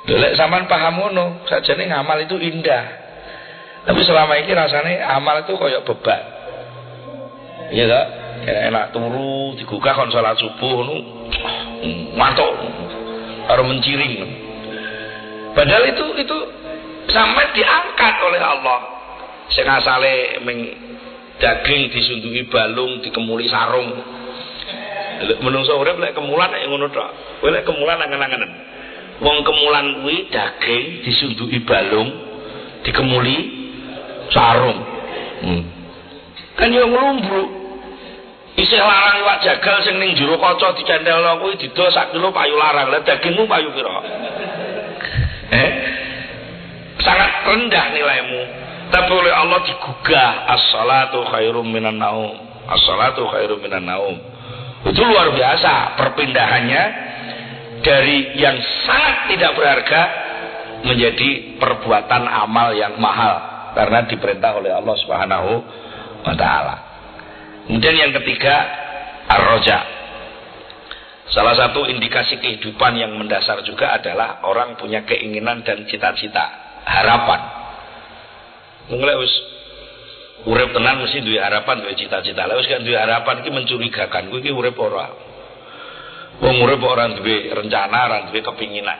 [0.02, 2.84] Lek sampean paham ngono, sajane ngamal itu indah.
[3.86, 6.22] Tapi selama ini rasanya amal itu koyok beban.
[7.70, 8.06] Iya tak?
[8.42, 10.96] Enak turu, digugah kon salat subuh nu.
[12.18, 12.50] Mantuk
[13.46, 14.14] harus menciring.
[15.54, 16.36] Padahal itu itu
[17.10, 18.80] sampai diangkat oleh Allah.
[19.50, 20.58] Sing asale ming
[21.42, 23.90] daging disunduki balung, dikemuli sarung.
[25.42, 27.08] Menungso urip lek kemulan nek ngono tok.
[27.42, 28.50] Kowe lek kemulan angen-angenan.
[29.22, 32.10] Wong kemulan kuwi daging disunduki balung,
[32.86, 33.38] dikemuli
[34.30, 34.78] sarung.
[35.42, 35.62] Hmm.
[36.58, 37.62] Kan yo nglumbruk.
[38.52, 42.92] Isih larang iwak jagal sing ning jero kaca dicentelno kuwi didol sak kilo payu larang.
[42.92, 43.96] Lah dagingmu payu pira?
[45.52, 45.70] Eh?
[47.02, 48.42] Sangat rendah nilaimu.
[48.92, 52.36] Tapi oleh Allah digugah as-salatu khairum minan naum.
[52.70, 54.16] As-salatu khairum minan naum.
[54.86, 56.82] Itu luar biasa perpindahannya
[57.82, 60.02] dari yang sangat tidak berharga
[60.82, 65.50] menjadi perbuatan amal yang mahal karena diperintah oleh Allah Subhanahu
[66.22, 66.76] wa taala.
[67.66, 68.54] Kemudian yang ketiga,
[69.30, 69.78] ar-roja.
[71.30, 77.40] Salah satu indikasi kehidupan yang mendasar juga adalah orang punya keinginan dan cita-cita, harapan.
[78.92, 79.34] Mulai wis
[80.46, 82.50] urip tenan mesti duwe harapan, duwe cita-cita.
[82.58, 85.06] Wis kan duwe harapan iki mencurigakan, kuwi iki urip ora.
[86.42, 88.98] Wong urip ora duwe rencana, ora duwe kepinginan.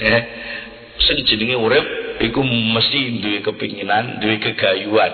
[1.06, 1.86] Sing jenenge urip
[2.20, 5.12] iku mesti duwe kepinginan, duwe kegayuan,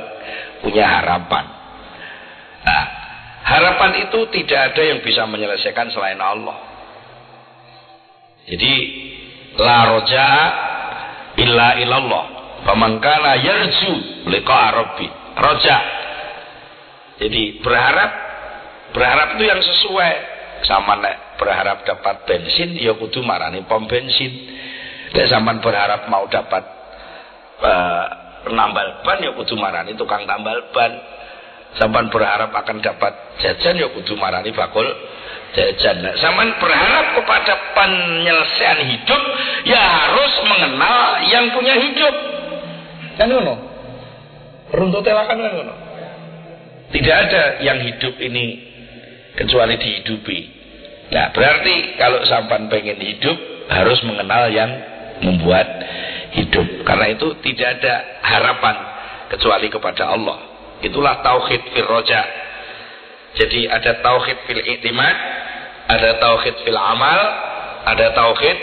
[0.64, 1.44] punya harapan.
[2.66, 2.84] Nah,
[3.46, 6.58] harapan itu tidak ada yang bisa menyelesaikan selain Allah.
[8.46, 8.72] Jadi
[9.58, 10.26] la roja
[11.40, 12.24] illa ilallah.
[12.66, 13.92] Faman kana yarju
[14.26, 15.06] liqa rabbi.
[15.36, 15.78] Roja.
[17.16, 18.10] Jadi berharap
[18.92, 20.12] berharap itu yang sesuai
[20.64, 24.32] sama nek berharap dapat bensin ya kudu marani pom bensin.
[25.12, 26.64] Nek zaman berharap mau dapat
[27.60, 28.04] uh,
[28.52, 30.92] nambal ban ya kudu marani tukang tambal ban.
[31.76, 34.88] Zaman berharap akan dapat jajan ya kudu marani bakul
[35.54, 36.02] jajan.
[36.02, 39.22] Nah, zaman berharap kepada penyelesaian hidup
[39.68, 40.98] ya harus mengenal
[41.30, 42.14] yang punya hidup.
[43.20, 43.54] Kan ngono.
[44.74, 45.74] Runtut kan ngono.
[46.90, 48.46] Tidak ada yang hidup ini
[49.36, 50.38] kecuali dihidupi.
[51.06, 53.36] Nah, berarti kalau sampan pengen hidup
[53.70, 54.70] harus mengenal yang
[55.22, 55.66] membuat
[56.34, 56.66] hidup.
[56.82, 58.76] Karena itu tidak ada harapan
[59.30, 60.38] kecuali kepada Allah.
[60.82, 61.88] Itulah tauhid fil.
[63.36, 65.16] Jadi ada tauhid fil i'timad,
[65.86, 67.20] ada tauhid fil amal,
[67.86, 68.58] ada tauhid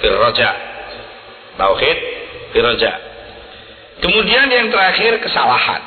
[0.00, 0.50] fil roja.
[1.60, 1.98] Tauhid
[2.56, 2.92] fil roja.
[4.00, 5.82] Kemudian yang terakhir kesalahan.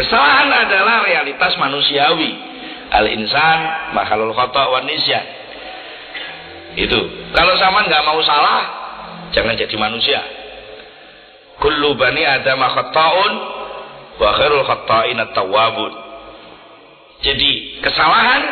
[0.00, 2.32] Kesalahan adalah realitas manusiawi.
[2.90, 3.58] Al-insan
[3.94, 4.82] makhluk khata wa.
[6.74, 7.00] Itu.
[7.36, 8.62] Kalau sama nggak mau salah,
[9.30, 10.20] jangan jadi manusia.
[11.60, 13.32] Kullu bani adama khata'un
[14.16, 15.92] wa khairul at-tawwabun.
[17.20, 18.42] Jadi kesalahan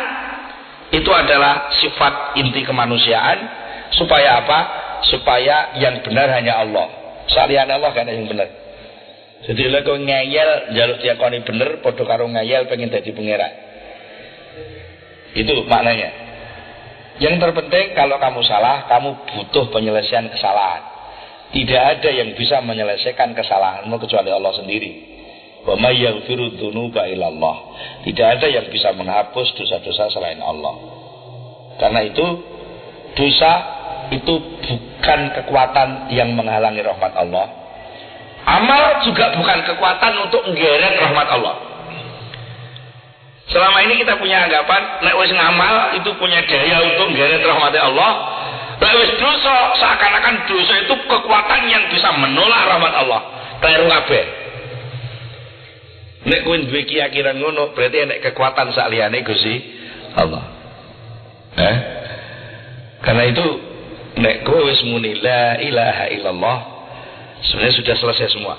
[0.89, 3.37] itu adalah sifat inti kemanusiaan
[3.93, 4.59] supaya apa?
[5.05, 6.87] Supaya yang benar hanya Allah.
[7.29, 8.49] Salian Allah kan yang benar.
[9.45, 13.53] Jadi lek ngeyel jaluk diakoni bener padha karo ngeyel pengen jadi pangeran.
[15.37, 16.09] Itu maknanya.
[17.19, 20.83] Yang terpenting kalau kamu salah, kamu butuh penyelesaian kesalahan.
[21.51, 25.18] Tidak ada yang bisa menyelesaikan kesalahanmu kecuali Allah sendiri.
[25.69, 27.55] Wa illallah.
[28.01, 30.73] Tidak ada yang bisa menghapus dosa-dosa selain Allah.
[31.77, 32.25] Karena itu
[33.13, 33.51] dosa
[34.09, 34.33] itu
[34.65, 37.47] bukan kekuatan yang menghalangi rahmat Allah.
[38.49, 41.55] Amal juga bukan kekuatan untuk menggeret rahmat Allah.
[43.49, 48.11] Selama ini kita punya anggapan nek wis ngamal itu punya daya untuk menggeret rahmat Allah.
[48.79, 53.21] Nek dosa seakan-akan dosa itu kekuatan yang bisa menolak rahmat Allah.
[53.59, 54.48] Keliru kabeh.
[56.19, 59.55] Nek kowe duwe keyakinan ngono, berarti nek kekuatan saliyane Gusti
[60.19, 60.43] Allah.
[61.55, 61.77] Eh?
[62.99, 63.47] Karena itu
[64.19, 66.57] nek kowe wis muni la ilaha illallah,
[67.47, 68.55] sebenarnya sudah selesai semua.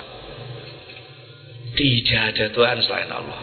[1.77, 3.41] Tidak ada Tuhan selain Allah.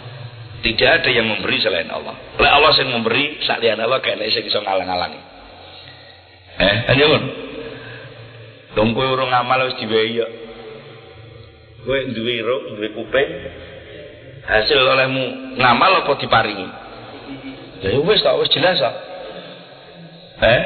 [0.66, 2.18] Tidak ada yang memberi selain Allah.
[2.42, 5.22] Lek Allah yang memberi, saliyane Allah kene sing iso ngalang-alangi.
[6.58, 7.22] Eh, anjur.
[8.74, 10.28] Dong kowe urung ngamal wis diwehi yo.
[11.86, 13.30] Kowe duwe ro, duwe kuping,
[14.48, 16.68] hasil olehmu ngamal apa diparingi?
[17.84, 18.96] Ya wis tak wis jelas kok
[20.42, 20.62] eh?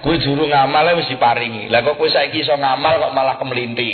[0.00, 1.70] Kowe durung ngamal wis diparingi.
[1.70, 3.90] Lah kok kowe saiki iso ngamal kok malah kemelinti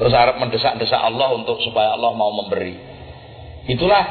[0.00, 2.72] terus harap mendesak-desak Allah untuk supaya Allah mau memberi.
[3.68, 4.04] Itulah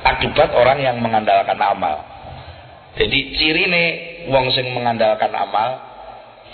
[0.00, 2.00] akibat orang yang mengandalkan amal.
[2.96, 3.88] Jadi ciri nih
[4.32, 5.84] wong sing mengandalkan amal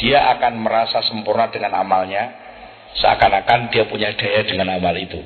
[0.03, 2.35] dia akan merasa sempurna dengan amalnya
[2.99, 5.23] seakan-akan dia punya daya dengan amal itu.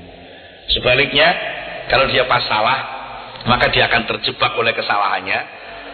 [0.76, 1.55] Sebaliknya
[1.86, 2.78] kalau dia pas salah,
[3.46, 5.40] maka dia akan terjebak oleh kesalahannya.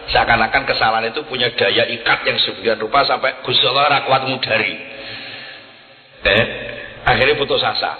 [0.09, 4.75] Seakan-akan kesalahan itu punya daya ikat yang sedemikian rupa sampai Gusti Allah kuat mudari.
[6.27, 6.45] Eh,
[7.07, 7.93] akhirnya putus asa.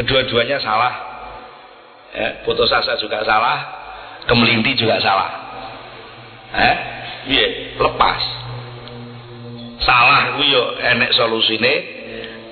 [0.00, 0.94] Kedua-duanya salah.
[2.16, 3.58] Eh, putus asa juga salah,
[4.26, 5.30] kemelinti juga salah.
[6.58, 6.76] Eh,
[7.28, 8.22] iya, lepas.
[9.84, 10.58] Salah kuwi
[10.90, 11.74] enek solusine,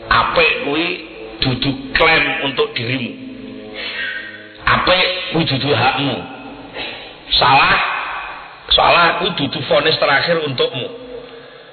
[0.07, 0.87] apik kuwi
[1.43, 3.26] duduk klaim untuk dirimu
[4.67, 4.95] apa
[5.39, 6.19] wujudu hakmu
[7.39, 7.97] salah
[8.75, 11.07] salah aku dudu vonis terakhir untukmu.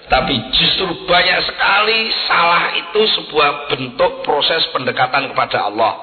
[0.03, 5.95] Tapi justru banyak sekali salah itu sebuah bentuk proses pendekatan kepada Allah.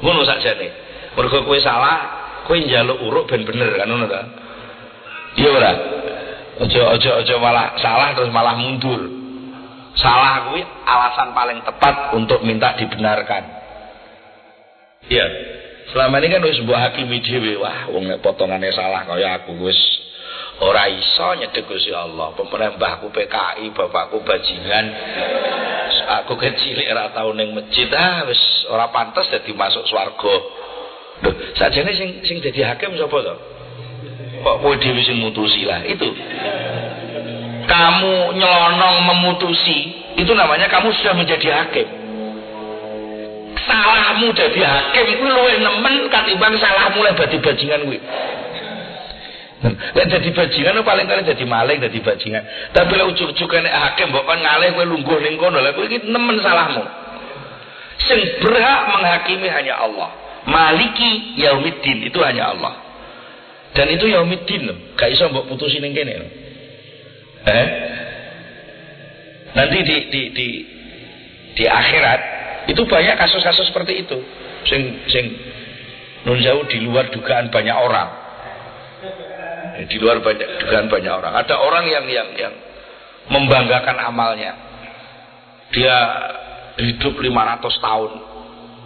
[0.00, 0.70] Ngono saja nih
[1.18, 1.98] mergo kowe salah
[2.46, 4.22] kowe njaluk uruk ben bener kan ngono ta?
[5.36, 5.72] Iya ora?
[6.58, 9.02] Aja aja aja malah salah terus malah mundur.
[9.98, 13.57] Salah kuwi alasan paling tepat untuk minta dibenarkan
[15.08, 15.26] Iya.
[15.88, 19.80] Selama ini kan wis mbok hakimi dhewe, wah wong nek potongane salah kaya aku wis
[20.58, 22.34] Ora iso nyedek Gusti Allah.
[22.34, 24.86] Pemenang mbahku PKI, bapakku bajingan.
[26.18, 30.34] Aku kecil ora tau ning masjid ah wis ora pantas dadi masuk swarga.
[31.22, 33.34] Lho, sajane sing sing dadi hakim sapa to?
[34.42, 36.10] Kok kowe dhewe sing mutusi lah, itu.
[37.70, 39.78] Kamu nyelonong memutusi,
[40.18, 41.86] itu namanya kamu sudah menjadi hakim.
[43.68, 48.00] Salahmu jadi hakim kuwi luwih nemen katimbang salahmu le badi bajingan kuwi.
[49.68, 52.72] Lek dadi bajingan paling kali dadi maling dadi bajingan.
[52.72, 56.40] Tapi lek ujug-ujug nek hakim mbok kon ngalih kowe lungguh ning kono kowe iki nemen
[56.40, 56.80] salahmu.
[58.08, 60.08] Sing berhak menghakimi hanya Allah.
[60.48, 62.72] Maliki yaumiddin itu hanya Allah.
[63.76, 64.78] Dan itu yaumiddin loh.
[64.96, 66.12] Gak iso mbok putusin ning kene.
[67.44, 67.66] Eh?
[69.52, 70.48] Nanti di di di
[71.52, 72.37] di akhirat
[72.68, 74.18] itu banyak kasus-kasus seperti itu.
[74.68, 75.26] Sing sing
[76.28, 78.28] nun jauh di luar dugaan banyak orang
[79.86, 81.32] di luar banyak dengan banyak orang.
[81.38, 82.54] Ada orang yang yang yang
[83.30, 84.52] membanggakan amalnya.
[85.70, 85.96] Dia
[86.80, 88.12] hidup 500 tahun.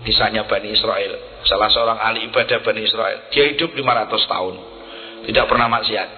[0.02, 1.14] Misalnya Bani Israel,
[1.46, 4.54] salah seorang ahli ibadah Bani Israel, dia hidup 500 tahun.
[5.30, 6.08] Tidak pernah maksiat.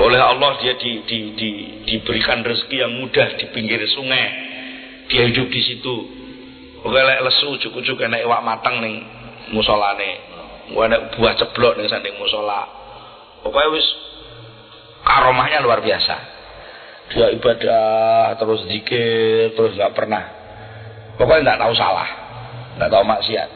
[0.00, 1.50] Oleh Allah dia di, di, di,
[1.84, 4.48] diberikan rezeki yang mudah di pinggir sungai.
[5.10, 5.96] Dia hidup di situ.
[6.80, 9.02] Oke lek lesu cukup-cukup enak iwak matang nih
[9.52, 10.10] musolane.
[10.70, 12.62] Enak buah ceblok nih sanding musola.
[13.42, 13.86] Pokoknya wis
[15.02, 16.16] karomahnya luar biasa.
[17.10, 20.22] Dia ibadah terus zikir terus nggak pernah.
[21.18, 22.06] Pokoknya nggak tahu salah.
[22.78, 23.50] Nggak tahu maksiat.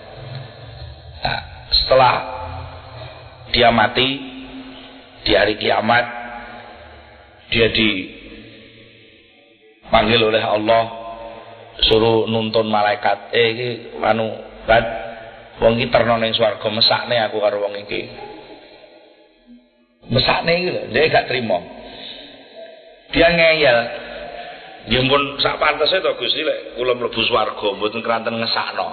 [1.25, 1.41] Nah,
[1.71, 2.15] setelah
[3.55, 4.19] dia mati
[5.25, 6.05] di hari kiamat
[7.49, 8.11] dia dipanggil
[10.19, 11.04] oleh Allah
[11.83, 13.35] suruh nuntun malaikat.
[13.35, 13.69] Eh ini
[13.99, 14.31] anu
[14.69, 14.85] kan
[15.59, 18.01] wong iki terno ning swarga mesakne aku karo wong iki.
[20.13, 21.59] Mesakne iki lho dia gak terima.
[23.11, 23.79] Dia ngeyel.
[24.85, 28.89] Dia pun sak pantese to Gusti lek kula mlebu swarga mboten keranten ngesakno.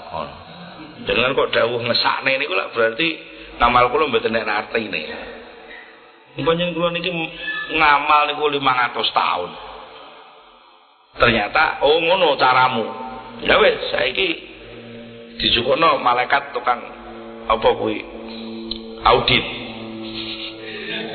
[1.03, 3.07] Dengan kok dawuh ngesakne niku lak berarti
[3.59, 5.03] ngamal kula mboten nek artine.
[6.31, 7.11] Panjenengan kula niki
[7.75, 9.51] ngamal niku 500 tahun.
[11.17, 12.85] Ternyata oh ngono caramu.
[13.43, 14.29] Ya wis saiki
[15.41, 16.79] dijukukno malaikat tukang
[17.49, 17.99] apa kuwi?
[19.01, 19.45] Audit.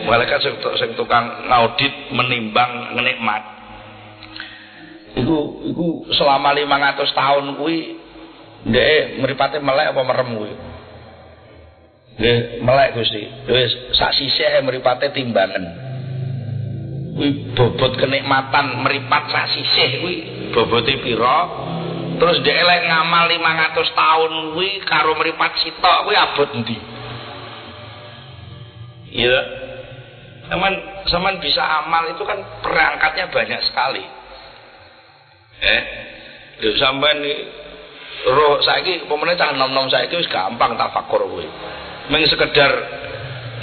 [0.05, 0.43] Malaikat
[0.77, 3.43] sing tukang ngaudit menimbang nikmat.
[5.17, 7.79] Iku iku selama 500 tahun kuwi
[8.67, 10.53] ndek mripate melek apa merem kuwi?
[12.21, 13.23] Nggih melek Gusti.
[13.49, 15.86] Wis sak sisih mripate timbangan
[17.17, 20.17] kuwi bobot kenikmatan meripat sak sisih kuwi
[20.53, 21.39] bobote pira
[22.21, 26.79] terus dhek lek ngamal 500 tahun kuwi karo meripat sitok kuwi abot endi
[29.17, 29.67] iya
[30.47, 30.75] Saman,
[31.11, 34.05] saman bisa amal itu kan perangkatnya banyak sekali.
[35.59, 35.83] Eh,
[36.63, 37.19] lho sampean
[38.31, 41.51] roh saiki pemerintah nom-nom saiki wis gampang tafakur kuwi.
[42.15, 42.73] Meng sekedar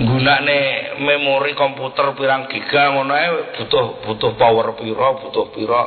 [0.01, 0.59] gunane
[0.97, 3.29] memori komputer pirang giga ngono ae
[3.61, 5.83] butuh butuh power pira, butuh pira.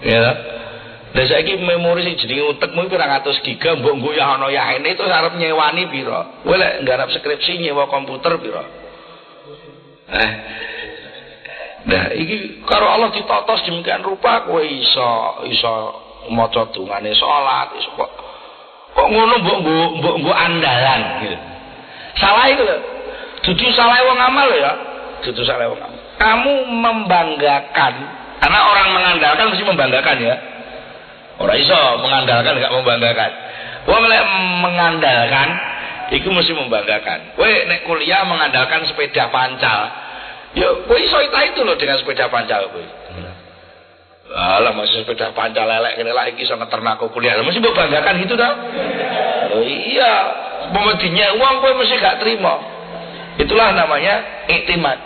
[0.00, 0.28] Ya.
[1.08, 5.36] Lah saiki memori sing jenenge utekmu pirang atus giga mbok goyah ana yaene itu arep
[5.36, 6.40] nyewani pira.
[6.40, 8.64] Kowe lek nggarap skripsi nyewa komputer pira?
[10.08, 10.30] Eh.
[11.88, 15.08] Nah, iki karo Allah ditotos demikian rupa kowe iso
[15.48, 15.72] iso
[16.32, 19.58] maca dungane salat iso kok ngono mbok
[20.00, 21.36] mbok mbok andalan gitu.
[22.18, 22.97] Salah itu lho.
[23.46, 24.72] Dudu salah wong amal ya.
[25.22, 26.00] Dudu salah wong amal.
[26.18, 27.94] Kamu membanggakan
[28.38, 30.36] karena orang mengandalkan mesti membanggakan ya.
[31.38, 33.30] Orang iso mengandalkan enggak membanggakan.
[33.86, 34.22] Wong lek
[34.62, 35.48] mengandalkan
[36.08, 37.36] Iku mesti membanggakan.
[37.36, 39.80] Kowe nek kuliah mengandalkan sepeda pancal.
[40.56, 42.86] Ya kowe iso itu loh dengan sepeda pancal kowe.
[44.32, 47.36] Alah masih sepeda pancal lelek kene lah iki iso ngeternaku kuliah.
[47.44, 48.34] Mesti membanggakan gitu.
[48.40, 50.12] Oh iya,
[50.72, 52.56] pemedinya uang kowe mesti gak terima.
[53.38, 54.98] Itulah namanya iktimat.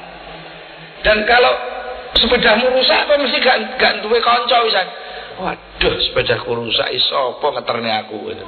[1.05, 1.53] Dan kalau
[2.17, 4.89] sepedamu rusak kowe mesti gak gak duwe kanca wisan.
[5.43, 8.47] Waduh, sepedaku rusak iso apa ngeterne aku gitu.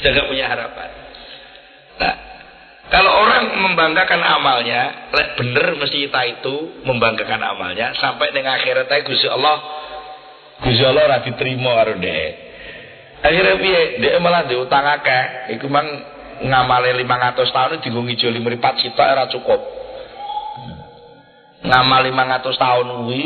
[0.00, 0.90] Kita gak punya harapan.
[1.94, 2.14] Nah,
[2.90, 9.30] kalau orang membanggakan amalnya, bener mesti kita itu membanggakan amalnya sampai dengan akhirat ae Gusti
[9.30, 9.56] Allah
[10.62, 12.32] Gusti Allah ora diterima karo dhek.
[13.24, 13.82] Akhirnya piye?
[14.04, 15.56] Dhek malah diutang akeh.
[15.58, 15.88] Iku mang
[16.42, 19.60] ngamale 500 tahun dienggo ngijoli mripat sitok ora cukup.
[21.64, 23.22] Ngamal 500 tahun kuwi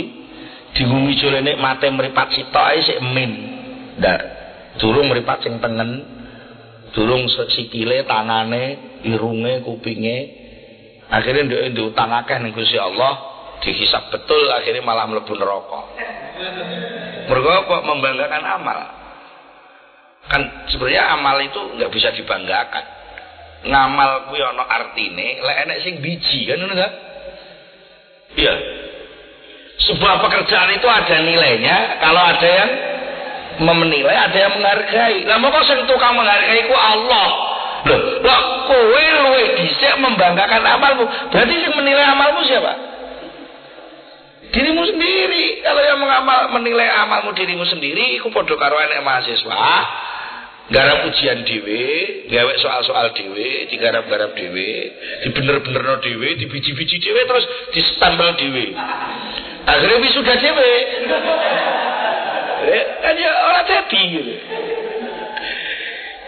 [0.77, 3.33] dienggo ngijoli nikmate mripat sitok ae sik min.
[3.97, 4.21] Ndak
[4.77, 6.05] durung mripat sing tengen
[6.93, 10.49] durung sikile tangane irunge kupinge
[11.09, 13.13] Akhirnya nduk utang akeh ning Allah,
[13.65, 15.81] dihisap betul akhirnya malah mlebu neraka.
[17.33, 18.79] Mergo apa membanggakan amal.
[20.29, 22.85] Kan sebenarnya amal itu nggak bisa dibanggakan.
[23.59, 26.93] Ngamal kuwi ana artine, lek enek sing biji kan ngono kan?
[28.39, 28.55] Iya.
[29.79, 32.71] Sebuah pekerjaan itu ada nilainya kalau ada yang
[33.59, 35.27] menilai, ada yang menghargai.
[35.27, 37.29] Lah kok sing tukang menghargai ku Allah.
[38.23, 41.05] Loh, kowe luwe dhisik membanggakan amalmu.
[41.31, 42.73] Berarti sing menilai amalmu siapa?
[44.55, 45.63] Dirimu sendiri.
[45.63, 49.59] Kalau yang mengamal menilai amalmu dirimu sendiri iku padha karo enek mahasiswa
[50.69, 51.83] garap ujian dhewe,
[52.29, 54.71] gawe soal-soal dhewe, digarap-garap dhewe,
[55.25, 58.77] dibener-benerno dhewe, dibiji-biji dhewe terus distempel dhewe.
[59.65, 60.73] Akhirnya wisuda dhewe.
[62.59, 64.35] Eh, kan ya orang jadi gitu.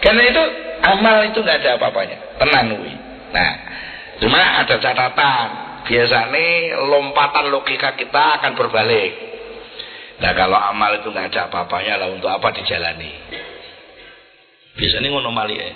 [0.00, 0.42] Karena itu
[0.80, 2.94] amal itu nggak ada apa-apanya, tenang wi.
[3.36, 3.52] Nah,
[4.24, 5.48] cuma ada catatan.
[5.84, 9.12] Biasanya lompatan logika kita akan berbalik.
[10.20, 13.10] Nah kalau amal itu nggak ada apa-apanya lah untuk apa dijalani?
[14.78, 15.70] Biasanya ngono mali ya.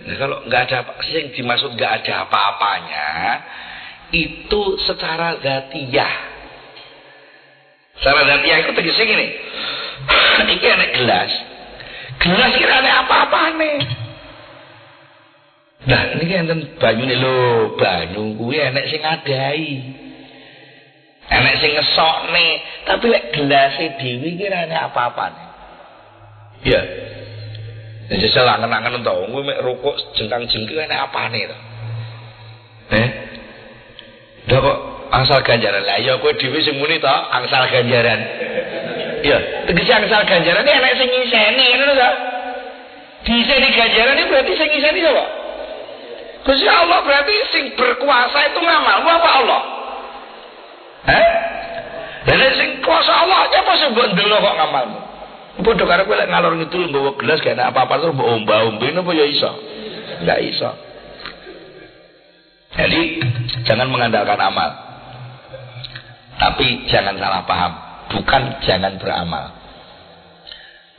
[0.00, 3.08] Nah kalau nggak ada apa, yang dimaksud nggak ada apa-apanya
[4.10, 6.14] itu secara zatiyah.
[8.00, 9.28] Secara zatiyah itu tegasnya gini.
[10.40, 11.32] Ini ada gelas.
[12.20, 13.78] Gelas kira ada apa-apa nih.
[15.80, 16.44] Nah ini kan
[16.76, 17.40] banyu nih lo,
[17.80, 19.68] banyu gue enek sing ngadai.
[21.30, 22.50] Enek sing ngesok nih,
[22.84, 25.48] tapi lek gelasnya dewi kira ada apa-apa nih.
[26.68, 26.80] Ya.
[28.10, 31.60] Jadi saya langen-langen tau, gue mek rokok jengkang jengkir enek apa nih tuh.
[32.90, 33.08] Eh?
[34.50, 34.78] Udah kok
[35.14, 36.74] angsal ganjaran lah, ya gue dewi sing
[37.30, 38.20] angsal ganjaran.
[39.22, 39.38] Ya,
[39.70, 42.10] tegese angsal ganjaran ini enek sing ngiseni ngono ta.
[43.22, 45.24] Diseni ganjaran ini berarti sing ngiseni sapa?
[46.50, 49.62] Gusti Allah berarti sing berkuasa itu ngamal apa Allah?
[51.14, 51.26] Eh?
[52.26, 55.09] Dan sing kuasa Allah apa sing mbok ndelok kok ngamalmu?
[55.60, 59.26] Padha karo kowe lek ngalor ngidul nggawa gelas gak apa-apa terus mbok omba-ombe napa ya
[59.28, 59.50] iso?
[60.24, 60.70] Enggak iso.
[62.76, 63.00] Jadi
[63.66, 64.70] jangan mengandalkan amal.
[66.40, 67.72] Tapi jangan salah paham,
[68.16, 69.52] bukan jangan beramal.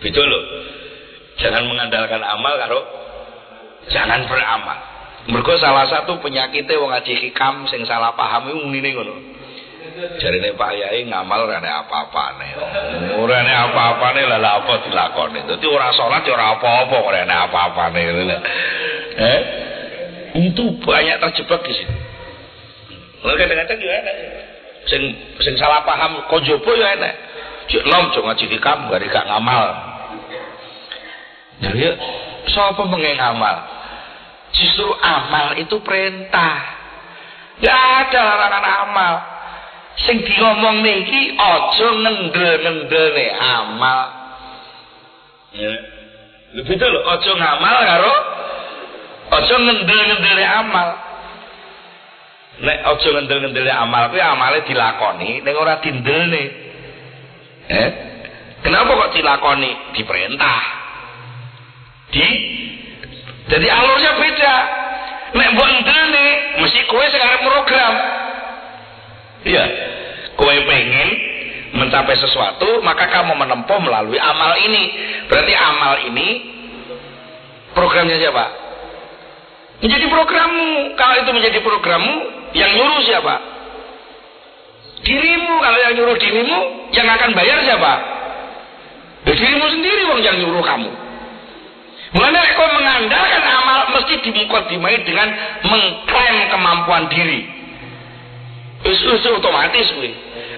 [0.01, 0.43] Betul loh.
[1.41, 2.80] Jangan mengandalkan amal karo
[3.89, 4.78] jangan beramal.
[5.30, 9.16] Mergo salah satu penyakitnya wong ngaji hikam sing salah paham iku ngene ngono.
[9.92, 12.50] Jarine Pak Yai ngamal ora ana apa-apane.
[13.20, 15.39] Ora ana apa-apane lha apa dilakoni.
[15.48, 18.02] Dadi ora salat ya ora apa-apa ana apa-apane.
[19.20, 19.39] Eh?
[20.32, 21.96] Itu banyak terjebak di situ.
[23.22, 24.16] Lalu kadang-kadang juga enak.
[24.89, 25.02] Sing
[25.44, 27.14] sing salah paham kojobo ya enak.
[27.70, 28.78] Cik nom jo ngaji gak
[29.12, 29.66] gak ngamal.
[31.62, 31.84] Jadi
[32.50, 33.56] sapa pengen ngamal?
[34.52, 36.58] Justru amal itu perintah.
[37.62, 39.14] Gak ada larangan amal.
[40.02, 44.02] Sing diomong niki aja ngendel-ngendel amal.
[45.54, 45.72] Ya.
[46.58, 48.14] Itu loh, aja ngamal karo
[49.32, 50.89] aja ngendel-ngendel amal.
[52.62, 56.43] Nek aja ngendel-ngendel amal kuwi amale dilakoni ning ora dindelne.
[57.72, 57.89] Eh?
[58.62, 59.72] Kenapa kok dilakoni?
[59.97, 60.64] Diperintah.
[62.12, 62.28] Di
[63.47, 64.56] jadi alurnya beda.
[65.32, 66.26] Nek mbok ndelne
[66.60, 67.93] mesti kowe arep program.
[69.42, 69.66] Iya.
[70.38, 71.10] Kowe pengen
[71.72, 74.84] mencapai sesuatu, maka kamu menempuh melalui amal ini.
[75.28, 76.28] Berarti amal ini
[77.72, 78.46] programnya siapa?
[79.82, 80.94] Menjadi programmu.
[80.94, 82.16] Kalau itu menjadi programmu,
[82.54, 83.36] yang nyuruh siapa?
[85.02, 85.54] Dirimu.
[85.58, 86.60] Kalau yang nyuruh dirimu,
[86.94, 87.94] yang akan bayar siapa?
[89.26, 90.92] Ya, dirimu sendiri wong yang nyuruh kamu.
[92.12, 95.32] Mulanya kau mengandalkan amal mesti dimukadimai dengan
[95.64, 97.61] mengklaim kemampuan diri.
[98.82, 100.12] Itu otomatis gue.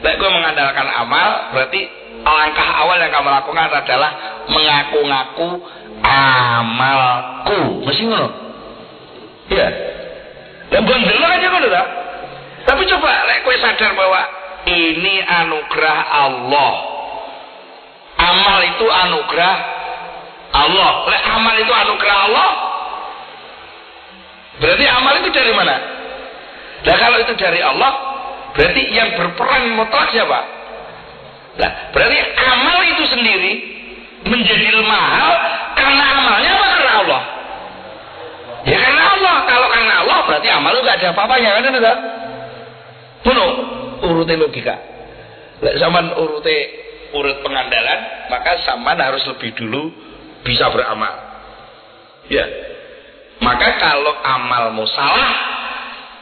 [0.04, 1.82] Lek kau mengandalkan amal berarti
[2.24, 4.12] langkah awal yang kamu lakukan adalah
[4.48, 5.50] mengaku-ngaku
[6.04, 7.84] amalku.
[7.84, 8.30] Mesti ngono.
[9.52, 9.68] Iya.
[10.72, 11.88] Dan dulu aja ngono tak?
[12.64, 14.22] Tapi coba lek kau sadar bahwa
[14.72, 16.74] ini anugerah Allah.
[18.24, 19.56] Amal itu anugerah
[20.56, 20.92] Allah.
[21.12, 22.52] Lek amal itu anugerah Allah.
[24.64, 25.76] Berarti amal itu dari mana?
[26.84, 28.12] Nah kalau itu dari Allah,
[28.54, 30.39] berarti yang berperan mutlak siapa?
[31.54, 33.54] Nah, berarti amal itu sendiri
[34.26, 35.32] menjadi mahal
[35.78, 37.22] karena amalnya apa karena Allah?
[38.64, 39.36] Ya karena Allah.
[39.43, 41.97] Kalau karena Allah berarti amal itu gak ada apa-apanya kan enggak?
[43.24, 43.51] Penuh
[44.04, 44.76] urutin logika.
[45.64, 46.58] Lek zaman urute
[47.14, 47.99] urut pengandalan,
[48.34, 49.93] maka zaman harus lebih dulu
[50.43, 51.14] bisa beramal.
[52.28, 52.45] Ya.
[53.43, 55.32] Maka kalau amalmu salah,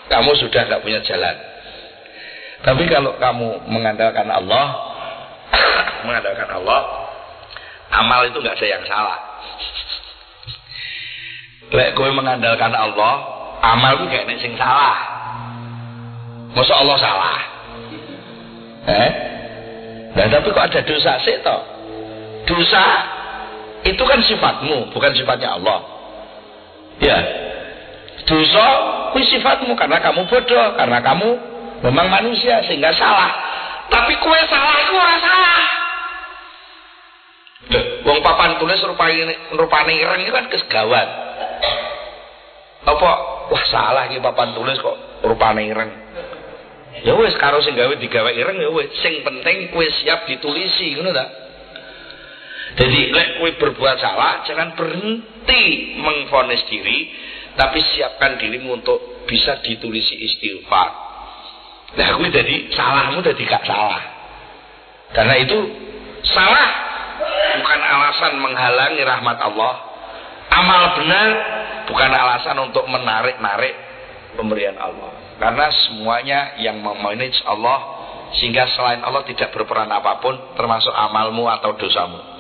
[0.10, 1.51] kamu sudah tidak punya jalan.
[2.62, 4.66] Tapi kalau kamu mengandalkan Allah,
[6.06, 6.82] mengandalkan Allah,
[7.90, 9.18] amal itu nggak ada yang salah.
[11.72, 13.14] Lek kowe mengandalkan Allah,
[13.66, 14.98] amal itu kayak sing salah.
[16.52, 17.38] Masa Allah salah?
[18.82, 19.12] Eh?
[20.12, 21.62] Nah, tapi kok ada dosa sih toh?
[22.44, 22.84] Dosa
[23.88, 25.80] itu kan sifatmu, bukan sifatnya Allah.
[27.00, 27.18] Ya.
[28.28, 28.66] Dosa
[29.16, 31.30] itu sifatmu karena kamu bodoh, karena kamu
[31.82, 33.32] memang manusia sehingga salah.
[33.92, 35.62] Tapi kue salah itu ora salah.
[37.72, 41.08] Loh, wong papan tulis rupane rupane ireng itu kan kesegawat.
[42.88, 43.10] Apa
[43.52, 45.92] wah salah iki papan tulis kok rupane ireng.
[47.02, 51.12] Ya wis karo sing gawe digawe ireng ya wis sing penting kue siap ditulisi ngono
[51.12, 51.26] ta.
[52.72, 55.64] Jadi lek kue berbuat salah jangan berhenti
[56.00, 57.12] mengfonis diri
[57.60, 61.11] tapi siapkan dirimu untuk bisa ditulisi istighfar.
[61.92, 64.02] Nah, kue jadi salahmu jadi gak salah.
[65.12, 65.60] Karena itu
[66.24, 66.70] salah
[67.60, 69.74] bukan alasan menghalangi rahmat Allah.
[70.52, 71.28] Amal benar
[71.88, 73.76] bukan alasan untuk menarik-narik
[74.40, 75.12] pemberian Allah.
[75.36, 78.00] Karena semuanya yang memanage Allah
[78.40, 82.32] sehingga selain Allah tidak berperan apa pun termasuk amalmu atau dosamu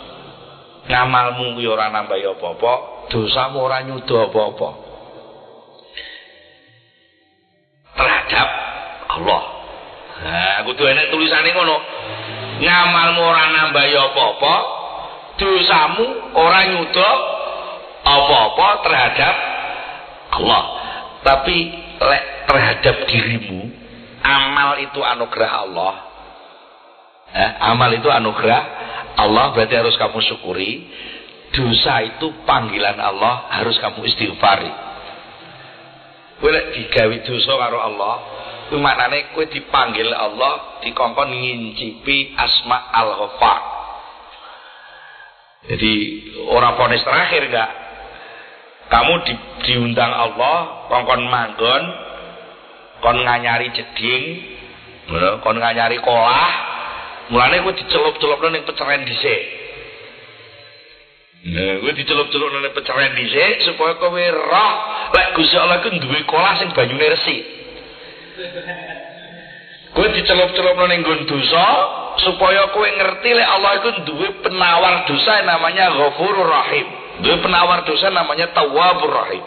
[0.87, 2.73] ngamalmu kuwi ora nambah apa-apa,
[3.13, 4.69] dosamu ora apa-apa.
[7.91, 8.49] Terhadap
[9.20, 9.41] Allah.
[10.22, 11.78] Nah, kudu enek tulisane ngono.
[12.62, 14.55] Ngamalmu ora nambah apa-apa,
[15.41, 16.05] dosamu
[16.38, 17.12] ora nyudo
[18.05, 19.36] apa-apa terhadap
[20.38, 20.64] Allah.
[21.26, 21.57] Tapi
[22.01, 23.62] lek terhadap dirimu,
[24.22, 25.95] amal itu anugerah Allah.
[27.32, 28.62] Eh, amal itu anugerah
[29.18, 30.72] Allah berarti harus kamu syukuri.
[31.51, 34.72] Dosa itu panggilan Allah harus kamu istighfari.
[36.41, 38.14] Lek digawe dosa karo Allah,
[38.72, 43.59] kuwi maknane kowe dipanggil Allah dikongkon ngincipi asma al-ghaffar.
[45.67, 45.93] Jadi
[46.47, 47.72] orang ponis terakhir enggak?
[48.88, 49.34] Kamu di,
[49.67, 51.84] diundang Allah, kongkon manggon,
[53.03, 54.24] kon nganyari jeding,
[55.43, 56.72] kon nganyari kolah,
[57.32, 59.41] Mulane kowe dicelup-celupno ning peceren dhisik.
[61.47, 64.74] Nah, kowe dicelup-celupno ning peceren dhisik supaya kowe roh
[65.15, 67.61] lek Gusti Allah ku duwe kolah sing banyune resik.
[69.91, 71.65] Kowe dicelup-celupno ning nggon dosa
[72.23, 76.88] supaya kowe ngerti lek Allah iku duwe penawar dosa namanya Ghafurur Rahim.
[77.19, 79.43] Duwe penawar dosa namanya Tawwabur Rahim.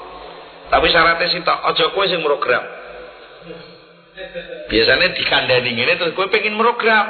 [0.69, 2.61] Tapi syaratnya sih tak aja kowe sing program.
[4.69, 7.05] Biasanya dikandani ngene terus kowe pengen program.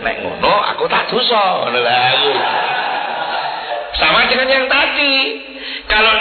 [0.00, 1.68] Nek ngono aku tak dosa.
[4.00, 5.35] Sama dengan yang tadi.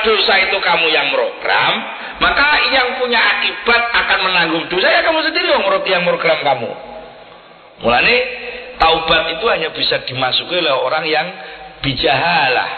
[0.05, 1.73] Dosa itu kamu yang program,
[2.21, 6.71] maka yang punya akibat akan menanggung dosa ya kamu sendiri yang yang program kamu.
[7.81, 8.15] Mulane
[8.77, 11.27] taubat itu hanya bisa dimasuki oleh orang yang
[11.81, 12.69] bijahalah.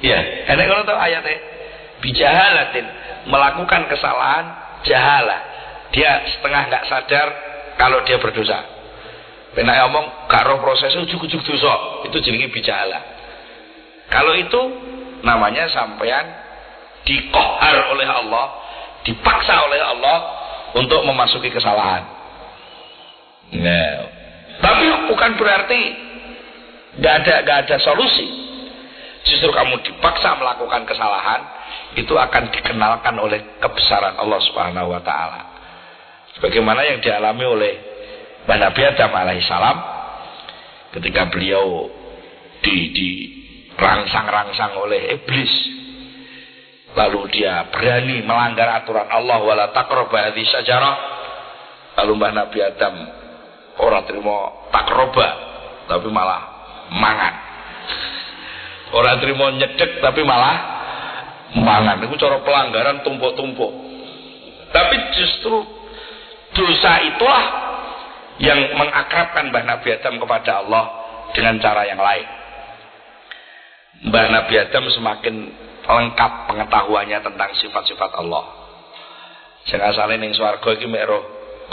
[0.00, 1.36] Ya, enak kalau tahu ayatnya
[2.00, 2.86] bijahalatin
[3.28, 4.46] melakukan kesalahan
[4.88, 5.40] jahalah.
[5.92, 7.28] Dia setengah nggak sadar
[7.76, 8.78] kalau dia berdosa.
[9.56, 13.00] Penak ngomong gak roh proses ujuk-ujuk dosa, itu jenenge bicara.
[14.12, 14.60] Kalau itu
[15.22, 16.26] namanya sampean
[17.06, 18.46] dikohar oleh Allah,
[19.06, 20.18] dipaksa oleh Allah
[20.76, 22.04] untuk memasuki kesalahan.
[23.48, 23.94] Nah,
[24.60, 25.80] tapi bukan berarti
[27.00, 28.46] gak ada gak ada solusi.
[29.28, 31.40] Justru kamu dipaksa melakukan kesalahan,
[31.96, 35.40] itu akan dikenalkan oleh kebesaran Allah Subhanahu wa taala.
[36.36, 37.72] Sebagaimana yang dialami oleh
[38.48, 39.76] Nabi Adam alaihissalam
[40.96, 41.88] ketika beliau
[42.64, 43.08] di di
[43.78, 45.52] rangsang-rangsang oleh iblis.
[46.98, 50.96] Lalu dia berani melanggar aturan Allah wala taqraba hadhihi syajarah.
[52.02, 52.94] Lalu Mbah Nabi Adam
[53.78, 54.36] orang terima
[54.74, 55.28] takroba
[55.86, 56.42] tapi malah
[56.90, 57.34] mangan.
[58.88, 60.56] Orang terima nyedek tapi malah
[61.54, 62.02] mangan.
[62.02, 63.72] Itu cara pelanggaran tumpuk-tumpuk.
[64.74, 65.64] Tapi justru
[66.52, 67.44] dosa itulah
[68.42, 70.84] yang mengakrabkan Mbah Nabi Adam kepada Allah
[71.30, 72.26] dengan cara yang lain.
[73.98, 75.34] Mbah Nabi Adam semakin
[75.82, 78.44] lengkap pengetahuannya tentang sifat-sifat Allah.
[79.66, 81.08] Jangan salah ning swarga iki mek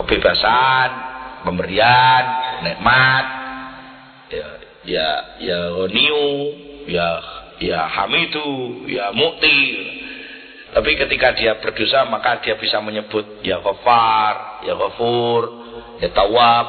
[0.02, 0.90] kebebasan,
[1.46, 2.24] pemberian,
[2.66, 3.26] nikmat,
[4.34, 4.48] ya
[4.84, 5.08] ya
[5.40, 6.28] ya ghaniu,
[6.90, 7.08] ya
[7.62, 9.62] ya hamidu, ya mukti.
[10.76, 15.44] Tapi ketika dia berdosa maka dia bisa menyebut ya ghafar, ya ghafur,
[16.04, 16.68] ya tawab.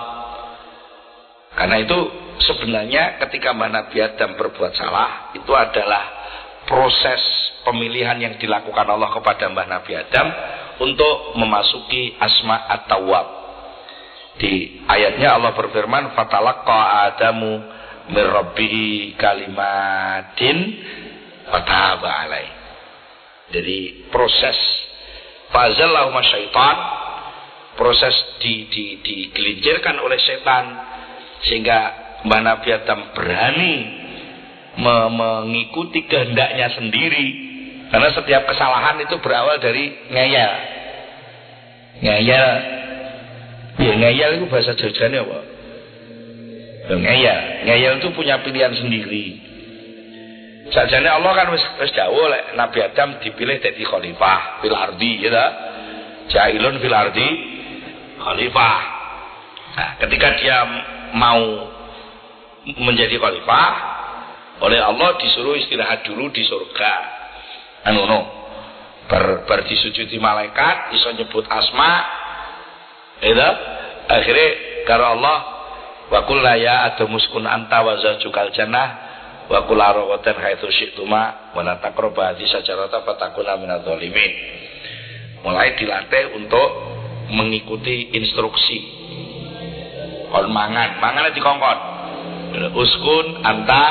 [1.57, 6.05] Karena itu sebenarnya ketika Nabi Adam berbuat salah itu adalah
[6.67, 7.23] proses
[7.63, 10.27] pemilihan yang dilakukan Allah kepada Mbah Nabi Adam
[10.83, 13.27] untuk memasuki asma at-tawwab.
[14.37, 17.53] Di ayatnya Allah berfirman, "Fatalaqqa Adamu
[18.13, 18.27] min
[19.17, 20.57] kalimatin
[21.49, 22.47] fataba alai."
[23.57, 24.59] Jadi proses
[25.55, 26.77] fazallahu syaitan
[27.79, 30.65] proses di, di, digelincirkan oleh setan
[31.45, 33.75] sehingga Mbak Nabi Adam berani
[34.83, 37.47] me, mengikuti kehendaknya sendiri.
[37.87, 40.53] Karena setiap kesalahan itu berawal dari ngeyel.
[42.03, 42.51] Ngeyel.
[43.77, 45.39] Ya ngeyel itu bahasa Jawanya apa?
[46.91, 47.41] Ya, ngeyel.
[47.71, 49.47] Ngeyel itu punya pilihan sendiri.
[50.67, 51.63] Sajane Allah kan wis
[51.95, 55.47] dawuh lek Nabi Adam dipilih dadi khalifah fil ardi ya ta.
[56.27, 57.29] Jailun fil ardi
[58.19, 58.79] khalifah.
[59.79, 60.59] Nah, ketika dia
[61.15, 61.76] mau
[62.75, 63.75] menjadi khalifah
[64.59, 66.93] oleh Allah disuruh istirahat dulu di surga.
[67.87, 68.21] Anu no.
[69.07, 71.93] Ber, ber disujudi malaikat, iso nyebut asma.
[73.23, 73.49] Ya
[74.07, 74.49] Akhirnya
[74.87, 75.39] karo Allah
[76.11, 78.89] wa qul ya adamuskun anta wa zawjukal jannah
[79.51, 84.33] wa kula rawatin haitsu syi'tuma wa la taqrabu hadhihi syajarata fatakuna minadh dhalimin.
[85.43, 86.69] Mulai dilatih untuk
[87.31, 88.79] mengikuti instruksi.
[90.31, 91.96] Kon mangan, mangan dikongkon.
[92.57, 93.85] Uskun anta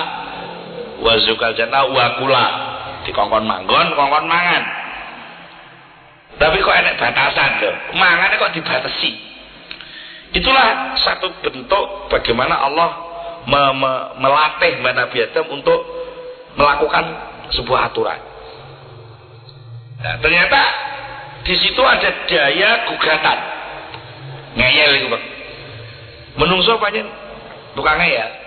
[1.02, 2.46] wa zukal jannah wa kula.
[3.06, 4.64] Dikongkon manggon, kongkon mangan.
[6.36, 7.76] Tapi kok enek batasan tuh.
[7.96, 9.12] Mangan kok dibatasi.
[10.36, 12.90] Itulah satu bentuk bagaimana Allah
[13.48, 15.80] me, me, melatih Mbak Nabi Adam untuk
[16.60, 17.06] melakukan
[17.56, 18.20] sebuah aturan.
[20.02, 20.62] Nah, ternyata
[21.46, 23.40] di situ ada daya gugatan.
[24.56, 25.26] Ngeyel itu, Bang.
[26.36, 27.06] Menungso banyak
[27.80, 28.45] tukang ngeyel.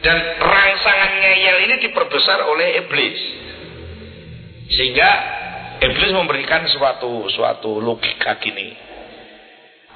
[0.00, 3.18] Dan rangsangan ngeyel ini diperbesar oleh iblis.
[4.72, 5.10] Sehingga
[5.84, 8.72] iblis memberikan suatu suatu logika gini.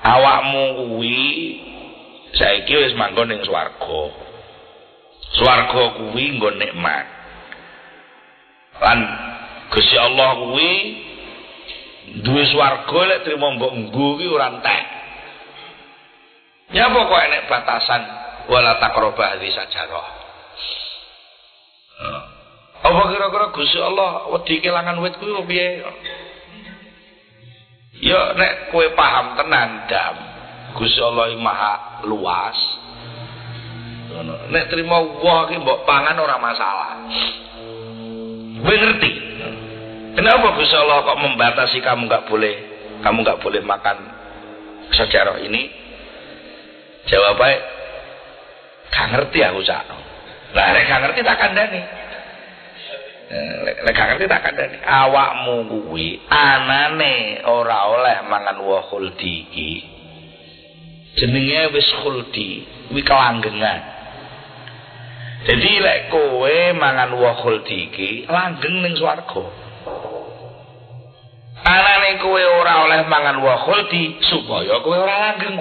[0.05, 1.25] Awakmu kuwi
[2.35, 4.03] saiki wis manggon ning swarga
[5.39, 7.07] swarga kuwi nggon nikmat
[8.83, 8.99] lan
[9.71, 10.71] Gusti Allah kuwi
[12.23, 14.85] duwe swarga lek trimo mbok nggo kuwi ora entek
[16.75, 18.03] ya kok enek batasan
[18.51, 20.09] wala takrobah di sajarah
[22.85, 25.69] apa kira-kira Gusti Allah wedi kelangan wit kuwi piye
[28.05, 30.35] ya nek kowe paham tenan dam
[30.75, 32.59] Gusti Allah maha luas.
[34.51, 36.91] Nek terima wah ki mbok pangan ora masalah.
[38.59, 39.13] Kowe ngerti?
[40.19, 42.55] Kenapa Gusti Allah kok membatasi kamu nggak boleh
[43.01, 43.97] kamu nggak boleh makan
[44.93, 45.71] sejarah ini?
[47.09, 47.84] Jawabnya
[48.95, 49.83] gak ngerti aku cak.
[50.55, 51.81] Lah nek gak ngerti tak kandani.
[53.83, 54.77] Nek gak ngerti tak kandani.
[54.87, 59.73] Awakmu kuwi anane ora oleh mangan wa khuldi iki
[61.15, 63.81] jenenge wis khuldi kuwi kelanggengan
[65.47, 69.47] jadi lek kowe mangan wa khuldi iki langgeng ning swarga
[71.63, 75.55] anane kowe ora oleh mangan wa khuldi supaya kowe ora langgeng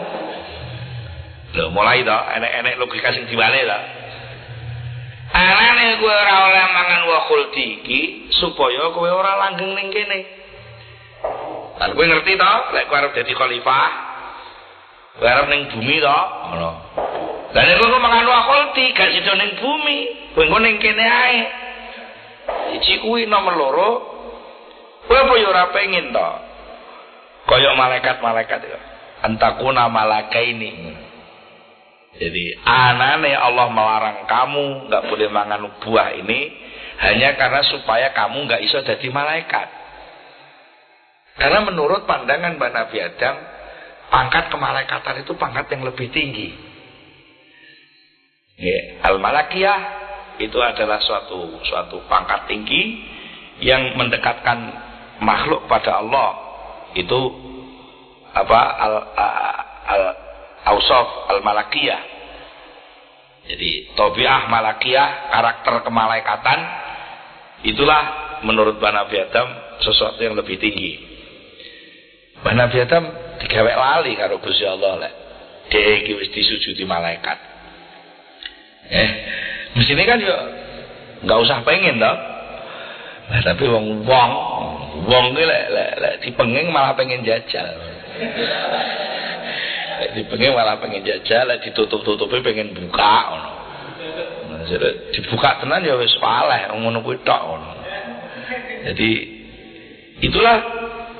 [1.54, 3.80] lho mulai to enek-enek logika sing diwale to
[5.34, 8.01] anane kowe ora oleh mangan wa khuldi iki
[8.34, 10.20] supaya kowe ora langgeng ning kene
[11.74, 14.14] Kan kowe ngerti to lek kowe arep dadi khalifah
[15.14, 16.72] Garap ning bumi to, ngono.
[17.54, 19.97] Lah nek kok mangan wakulti gak sida ning bumi,
[20.34, 21.39] kowe engko ning kene ae.
[22.82, 23.89] Iki kuwi nomor loro.
[25.06, 26.30] Kowe apa yo ora pengin to?
[27.45, 28.80] Kaya malaikat-malaikat itu.
[29.22, 30.97] Antakuna malakaini.
[32.14, 36.39] Jadi anane Allah melarang kamu nggak boleh mangan buah ini
[37.01, 39.68] hanya karena supaya kamu nggak iso jadi malaikat.
[41.34, 43.36] Karena menurut pandangan Mbak Nabi Adam,
[44.14, 46.53] pangkat kemalaikatan itu pangkat yang lebih tinggi.
[48.61, 49.80] Ya, Al-Malakiyah
[50.38, 53.01] itu adalah suatu suatu pangkat tinggi
[53.66, 54.70] yang mendekatkan
[55.26, 56.30] makhluk pada Allah.
[56.93, 57.20] Itu
[58.38, 58.95] apa al
[59.89, 60.23] al
[60.68, 62.01] ausaf al-malakiyah.
[63.43, 66.59] Jadi tobiah malakiyah, karakter kemalaikatan
[67.68, 68.03] itulah
[68.47, 69.47] menurut Nabi Adam
[69.84, 71.14] sesuatu yang lebih tinggi.
[72.43, 73.03] Nabi Adam
[73.39, 75.14] digawe lali karo Gusti Allah lek.
[75.72, 77.39] Dhek iki wis disujudi malaikat.
[78.91, 79.09] Eh,
[79.80, 80.36] mestine kan yo
[81.24, 82.18] enggak usah pengen toh.
[83.24, 84.32] Nah, tapi wong wong
[85.07, 87.72] wong ki lek lek lek dipenging malah pengen jajal.
[90.14, 93.51] Lek dipenging malah pengen jajal, lek ditutup-tutupi pengen buka ngono.
[94.53, 94.61] Nah,
[95.09, 97.70] dibuka tenan ya wis paleh ngono kuwi tok ngono.
[98.93, 99.09] Jadi
[100.22, 100.57] itulah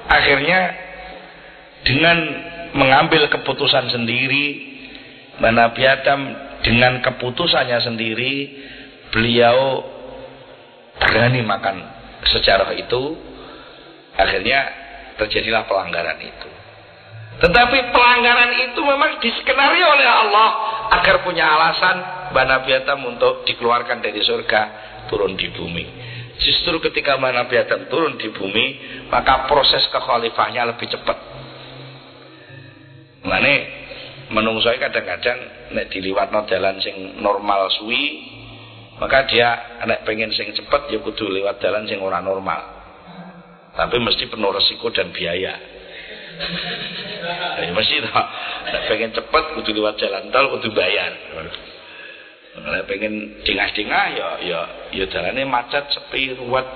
[0.06, 0.60] akhirnya
[1.82, 2.18] dengan
[2.78, 4.74] mengambil keputusan sendiri
[5.42, 6.22] Nabi Adam
[6.62, 8.34] dengan keputusannya sendiri
[9.10, 9.82] beliau
[11.02, 11.82] berani makan
[12.30, 13.18] sejarah itu
[14.14, 14.60] akhirnya
[15.18, 16.53] terjadilah pelanggaran itu
[17.42, 20.50] tetapi pelanggaran itu memang diskenario oleh Allah
[21.00, 21.98] agar punya alasan
[22.34, 24.62] Adam untuk dikeluarkan dari surga
[25.10, 25.86] turun di bumi.
[26.38, 28.66] Justru ketika Adam turun di bumi
[29.10, 31.18] maka proses kekhalifahnya lebih cepat.
[33.26, 33.56] Mane
[34.30, 38.30] menungsoi kadang-kadang nek diliwatno jalan sing normal suwi
[39.02, 42.62] maka dia nek pengen sing cepet ya kudu lewat jalan sing ora normal.
[43.74, 45.73] Tapi mesti penuh resiko dan biaya
[47.64, 51.12] ya mesti nek pengen cepet kudu lewat jalan tol kudu bayar.
[52.54, 54.60] Nek pengen dingah-dingah ya ya
[54.94, 56.68] ya jalannya macet sepi ruwet.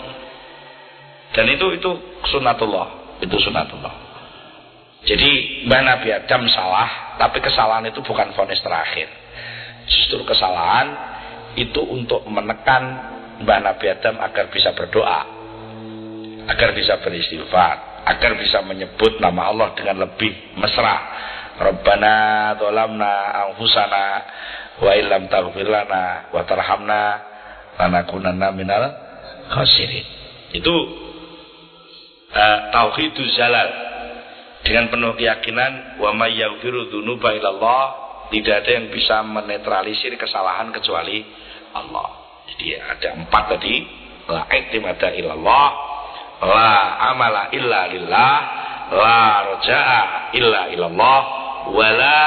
[1.36, 1.92] Dan itu itu
[2.32, 3.20] sunatullah.
[3.22, 4.08] Itu sunatullah.
[5.08, 9.08] Jadi Mbak Nabi Adam salah, tapi kesalahan itu bukan vonis terakhir.
[9.88, 10.88] Justru kesalahan
[11.56, 12.84] itu untuk menekan
[13.40, 15.22] Mbak Nabi Adam agar bisa berdoa,
[16.52, 17.76] agar bisa beristighfar,
[18.08, 20.96] agar bisa menyebut nama Allah dengan lebih mesra.
[21.58, 23.14] Rabbana dolamna
[23.50, 24.06] anfusana
[24.80, 27.02] wa illam taghfir lana wa tarhamna
[27.76, 28.84] lanakunanna minal
[29.52, 30.06] khasirin.
[30.56, 30.76] Itu
[32.32, 33.70] uh, tauhidul zalal
[34.64, 37.84] dengan penuh keyakinan wa may yaghfiru dzunuba illallah
[38.32, 41.24] tidak ada yang bisa menetralisir kesalahan kecuali
[41.76, 42.08] Allah.
[42.54, 43.76] Jadi ada empat tadi
[44.28, 45.68] la iktimada illallah
[46.42, 46.74] la
[47.14, 48.36] amala illa lillah
[48.94, 49.20] la
[49.52, 50.02] roja'a
[50.38, 51.22] illa illallah
[51.74, 52.22] wa la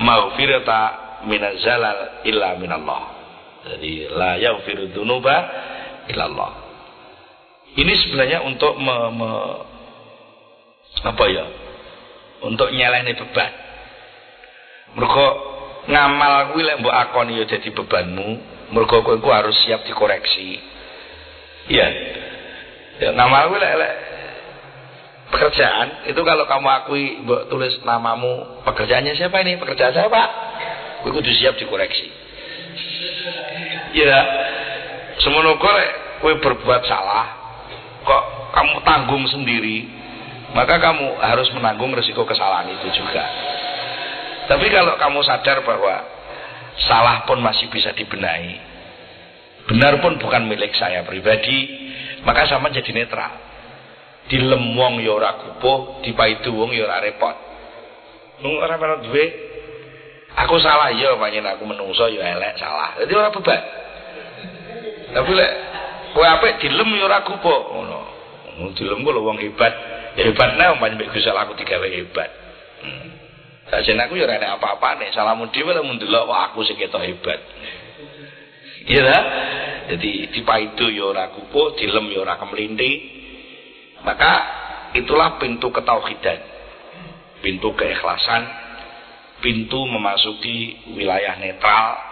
[0.00, 0.80] maghfirata
[1.26, 3.02] minazalal illa minallah.
[3.68, 5.36] Jadi la yaghfiru dzunuba
[6.08, 6.52] illallah.
[7.78, 9.30] Ini sebenarnya untuk me, me,
[11.04, 11.46] apa ya
[12.42, 13.52] untuk nyeleni beban
[14.98, 15.26] mergo
[15.88, 18.28] ngamal kuwi lek mbok akoni ya dadi bebanmu
[18.72, 20.58] mergo kowe harus siap dikoreksi
[21.70, 21.88] iya
[22.98, 23.94] ya ngamal kuwi lek, lek
[25.28, 29.60] pekerjaan itu kalau kamu akui mbok tulis namamu pekerjaannya siapa ini?
[29.60, 30.28] Pekerjaan saya pak.
[31.04, 32.08] Kowe kudu siap dikoreksi.
[33.94, 34.18] Ya
[35.20, 35.84] semono kowe
[36.24, 37.26] kowe berbuat salah
[38.02, 38.24] kok
[38.56, 39.98] kamu tanggung sendiri
[40.56, 43.24] maka kamu harus menanggung resiko kesalahan itu juga.
[44.48, 45.94] Tapi kalau kamu sadar bahwa
[46.88, 48.56] salah pun masih bisa dibenahi,
[49.68, 51.68] benar pun bukan milik saya pribadi,
[52.22, 53.32] maka sama jadi netral.
[54.28, 57.36] Dilem wong ya ora kupuh, dipaidu wong ya ora repot.
[58.44, 59.24] Wong ora menurut duwe
[60.36, 62.96] aku salah ya panjen aku menungso ya elek salah.
[63.00, 63.62] Jadi ora beban.
[65.16, 65.52] Tapi lek
[66.12, 68.00] kowe apik dilem ya ora kupuh ngono.
[68.76, 72.30] Dilem ku wong hebat hebatnya umpamanya mbek Gusti aku digawe hebat.
[72.82, 73.08] Hmm.
[73.70, 77.38] Sajen aku ya ora enek apa-apa nih, salamun dhewe lah mundelok aku sing ketok hebat.
[78.88, 79.24] Iya lah.
[79.88, 82.36] Jadi dipaido ya ora kupu, dilem ya ora.
[84.04, 84.32] Maka
[84.96, 86.40] itulah pintu ketauhidan.
[87.38, 88.42] Pintu keikhlasan,
[89.38, 92.08] pintu memasuki wilayah netral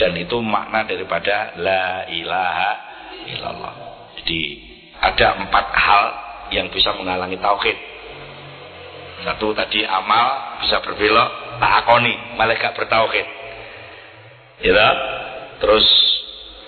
[0.00, 2.72] dan itu makna daripada la ilaha
[3.28, 3.74] illallah.
[4.20, 4.40] Jadi
[4.96, 6.04] ada empat hal
[6.52, 7.76] yang bisa menghalangi tauhid.
[9.24, 13.26] Satu tadi amal bisa berbelok takoni, malah gak bertauhid.
[14.64, 14.88] Ya,
[15.62, 15.86] terus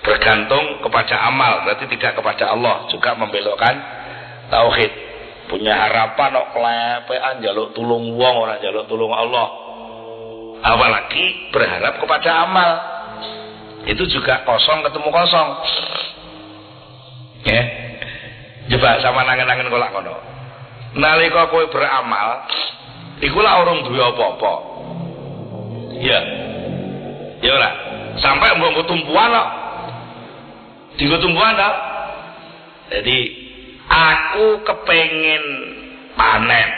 [0.02, 3.74] bergantung kepada amal, berarti tidak kepada Allah, juga membelokkan
[4.48, 4.92] tauhid.
[5.48, 9.48] Punya harapan kok klepean jaluk tulung wong orang jaluk tulung Allah.
[10.60, 12.70] Apalagi berharap kepada amal.
[13.88, 15.48] Itu juga kosong ketemu kosong.
[17.48, 17.62] Ya.
[18.68, 20.12] Coba sama nangen-nangen kolak kono.
[21.00, 22.44] Nalika kowe beramal,
[23.24, 24.52] iku lah urung duwe apa-apa.
[25.96, 26.20] Ya.
[27.40, 27.87] Ya ora.
[28.18, 29.48] Sampai mbok tumpuan kok.
[30.98, 31.70] Digo tumpuan ta?
[32.90, 33.18] Jadi
[33.86, 35.44] aku kepengen
[36.18, 36.68] panen.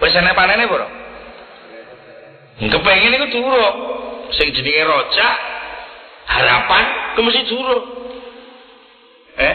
[0.00, 0.64] Wis ana panene?
[2.58, 3.76] Kepengen iku durung.
[4.32, 5.34] Sing jenenge rojak
[6.28, 6.84] harapan
[7.16, 7.84] ku mesti durung.
[9.38, 9.54] Eh?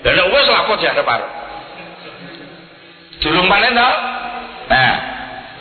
[0.00, 1.30] Dan nek wis lapo diadep arep.
[3.20, 3.90] Durung panen to?
[4.70, 4.96] Nah,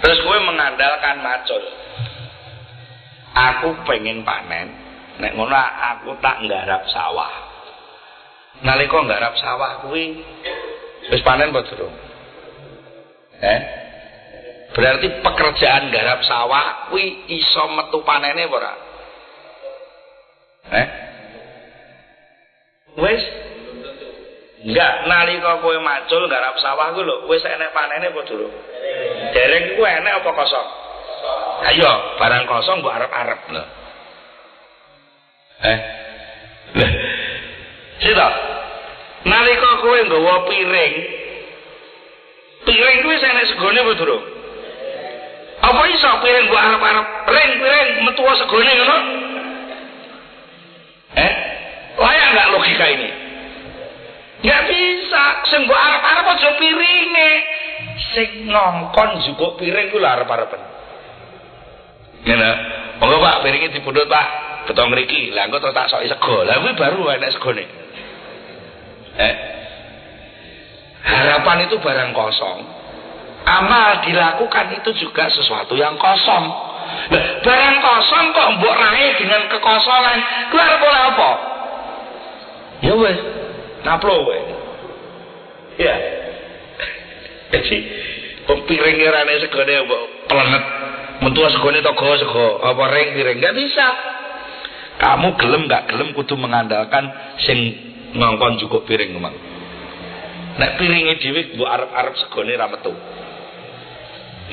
[0.05, 1.59] terus kowe mengandalkan macul.
[3.39, 4.67] Aku pengen panen,
[5.23, 7.31] nek ngono aku tak nggarap sawah.
[8.59, 10.19] Nalika nggarap sawah kuwi
[11.07, 11.95] wis panen apa durung?
[13.39, 13.59] Eh?
[14.75, 18.73] Berarti pekerjaan garap sawah kuwi iso metu panene apa ora?
[20.75, 20.87] Eh?
[22.99, 23.23] Wis
[24.59, 28.51] Enggak, nalika kowe macul garap sawah ku lho, wis enek panene apa durung?
[29.31, 30.88] Dereng iku enek apa kosong?
[31.59, 33.63] Ayo, barang kosong mbok arep-arep lho.
[35.59, 35.79] Eh.
[37.99, 38.29] Sita.
[39.27, 40.93] Nalika kowe nggawa piring,
[42.63, 44.23] piring kuwi wis enek segone apa durung?
[45.59, 48.97] Apa iso piring mbok arep-arep ring piring metu segone ngono?
[51.19, 51.31] Eh?
[51.99, 53.09] Layak enggak logika ini?
[54.47, 55.23] Enggak bisa.
[55.51, 57.31] Sing mbok arep-arep aja piringe.
[58.15, 60.68] Sing ngongkon jukuk piring ku lho arep-arepen.
[62.25, 62.49] Ngene.
[62.99, 64.27] Monggo Pak, piringe dipundhut Pak.
[64.67, 65.31] Beto mriki.
[65.31, 66.43] Lah engko tak soki sego.
[66.43, 67.65] Lah kuwi baru enek segone.
[69.19, 69.35] Eh?
[70.99, 72.59] Harapan itu barang kosong.
[73.47, 76.45] Amal dilakukan itu juga sesuatu yang kosong.
[77.09, 80.17] Nah, barang kosong kok mbok raih dengan kekosongan.
[80.51, 81.31] Keluar boleh apa?
[82.79, 83.19] Ya wes,
[83.87, 84.39] naplo we.
[85.79, 85.95] Ya.
[87.55, 87.77] Jadi
[88.45, 90.78] pempiring rane segone mbok plenet.
[91.19, 93.87] Mentu segone togo sego, apa ring piring enggak bisa.
[94.99, 97.11] Kamu gelem enggak gelem kudu mengandalkan
[97.43, 97.59] sing
[98.15, 99.35] ngongkon cukup piring memang.
[100.59, 102.93] Nek piringe dhewe mbok arep-arep segone ra metu.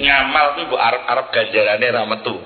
[0.03, 2.37] Ngamal kuwi mbok arep-arep ganjarane ra metu.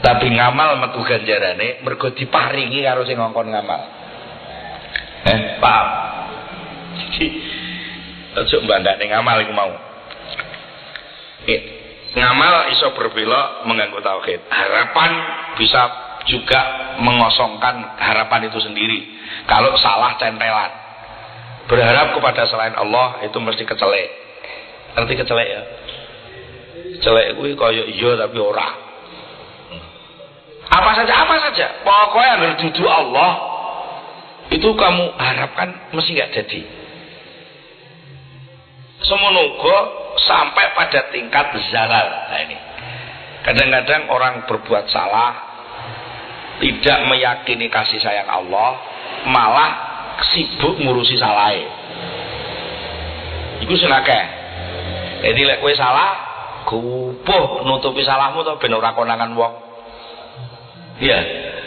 [0.00, 3.80] Tapi ngamal metu ganjarane mergo diparingi karo sing ngongkon ngamal.
[5.28, 5.88] Eh, paham?
[8.40, 9.72] Ojo mbandakne ngamal iku mau.
[12.16, 14.40] Ngamal iso berbelok mengganggu tauhid.
[14.48, 15.10] Harapan
[15.60, 15.82] bisa
[16.24, 16.60] juga
[16.98, 18.98] mengosongkan harapan itu sendiri.
[19.44, 20.72] Kalau salah centelan.
[21.66, 24.08] Berharap kepada selain Allah itu mesti kecelek.
[24.96, 25.62] Ngerti kecelek ya?
[26.96, 28.68] Kecelek kuwi kaya iya tapi ora.
[30.72, 31.66] Apa saja apa saja.
[31.84, 33.32] Pokoknya agar duduk Allah
[34.50, 36.60] itu kamu harapkan mesti nggak jadi.
[39.04, 42.08] Semonogo sampai pada tingkat zalal.
[42.32, 42.56] Nah ini.
[43.46, 45.32] Kadang-kadang orang berbuat salah,
[46.58, 48.74] tidak meyakini kasih sayang Allah,
[49.30, 49.70] malah
[50.34, 51.70] sibuk ngurusi salahnya.
[53.62, 54.24] Iku sing akeh.
[55.30, 56.10] Jadi lek kowe salah,
[56.66, 59.54] kupuh nutupi salahmu to ben ora konangan wong.
[61.00, 61.20] Iya.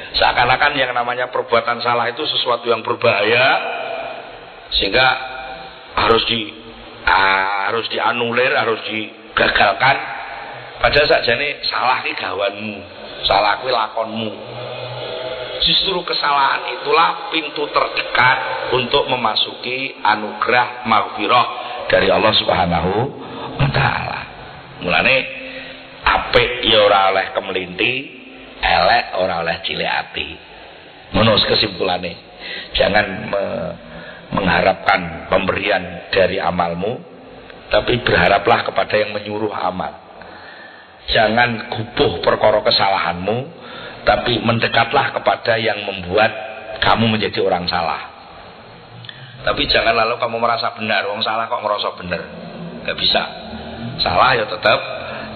[0.10, 3.46] Seakan-akan yang namanya perbuatan salah itu sesuatu yang berbahaya
[4.74, 5.08] sehingga
[5.96, 6.50] harus di
[7.10, 9.98] harus dianulir, harus digagalkan.
[10.80, 12.76] Padahal sakjane salah ki gawanmu,
[13.28, 14.32] salah kuwi lakonmu.
[15.60, 18.38] Justru kesalahan itulah pintu terdekat
[18.72, 21.46] untuk memasuki anugerah maghfirah
[21.92, 22.94] dari Allah Subhanahu
[23.60, 24.20] wa taala.
[24.80, 25.16] Mulane
[26.08, 27.94] apik ya ora oleh kemelinti,
[28.64, 30.30] elek ora oleh cilik ati.
[31.12, 32.32] Ngono kesimpulannya.
[32.72, 33.44] Jangan me
[34.30, 37.02] mengharapkan pemberian dari amalmu,
[37.70, 39.94] tapi berharaplah kepada yang menyuruh amal.
[41.10, 43.38] Jangan gubuh perkara kesalahanmu,
[44.06, 46.30] tapi mendekatlah kepada yang membuat
[46.82, 48.20] kamu menjadi orang salah.
[49.40, 52.22] Tapi jangan lalu kamu merasa benar, orang salah kok merasa benar.
[52.86, 53.24] Gak bisa.
[54.04, 54.80] Salah ya tetap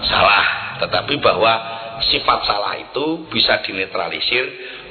[0.06, 0.46] salah.
[0.84, 1.52] Tetapi bahwa
[2.12, 4.44] sifat salah itu bisa dinetralisir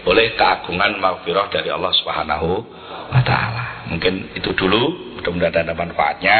[0.03, 2.72] oleh keagungan maghfirah dari Allah Subhanahu
[3.11, 3.87] wa taala.
[3.91, 6.37] Mungkin itu dulu, mudah-mudahan ada manfaatnya.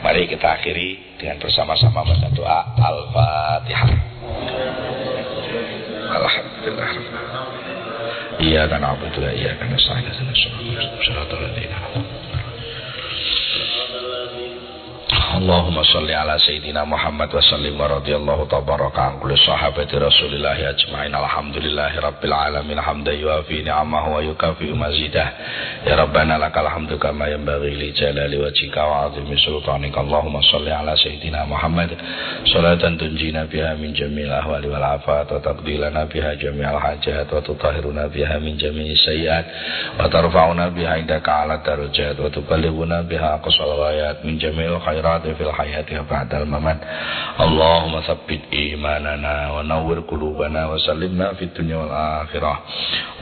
[0.00, 3.90] Mari kita akhiri dengan bersama-sama baca doa Al-Fatihah.
[6.10, 6.90] Alhamdulillah.
[8.40, 10.32] Iya kan abu ya, iya kan saya kan
[11.04, 11.78] Shiratal ladzina
[15.10, 21.10] Allahumma salli ala Sayyidina Muhammad wa sallim wa radiyallahu tabaraka an kulli sahabati rasulillahi ajma'in.
[21.10, 25.28] Alhamdulillahi rabbil alamin hamda yuafi ni'amahu wa yukafi mazidah.
[25.82, 29.98] Ya Rabbana lakal hamdu kama yanbaghi li jalali wajhika wa azimi sultanika.
[29.98, 31.90] Allahumma salli ala Sayyidina Muhammad.
[32.46, 38.06] Salatan tunjina biha min jamil ahwali wal afat wa taqdilana biha jami'al hajat wa tutahiruna
[38.06, 39.44] biha min jami'i sayyiat
[39.98, 45.48] wa tarfa'una biha indaka ala darajat wa tuballighuna biha aqsal ghayat min jami'il khairat fil
[45.48, 46.78] hayati wa ba'dal mamat.
[47.40, 52.56] Allahumma sabbit imanana wa nawwir qulubana wa sallimna fid dunya wal akhirah.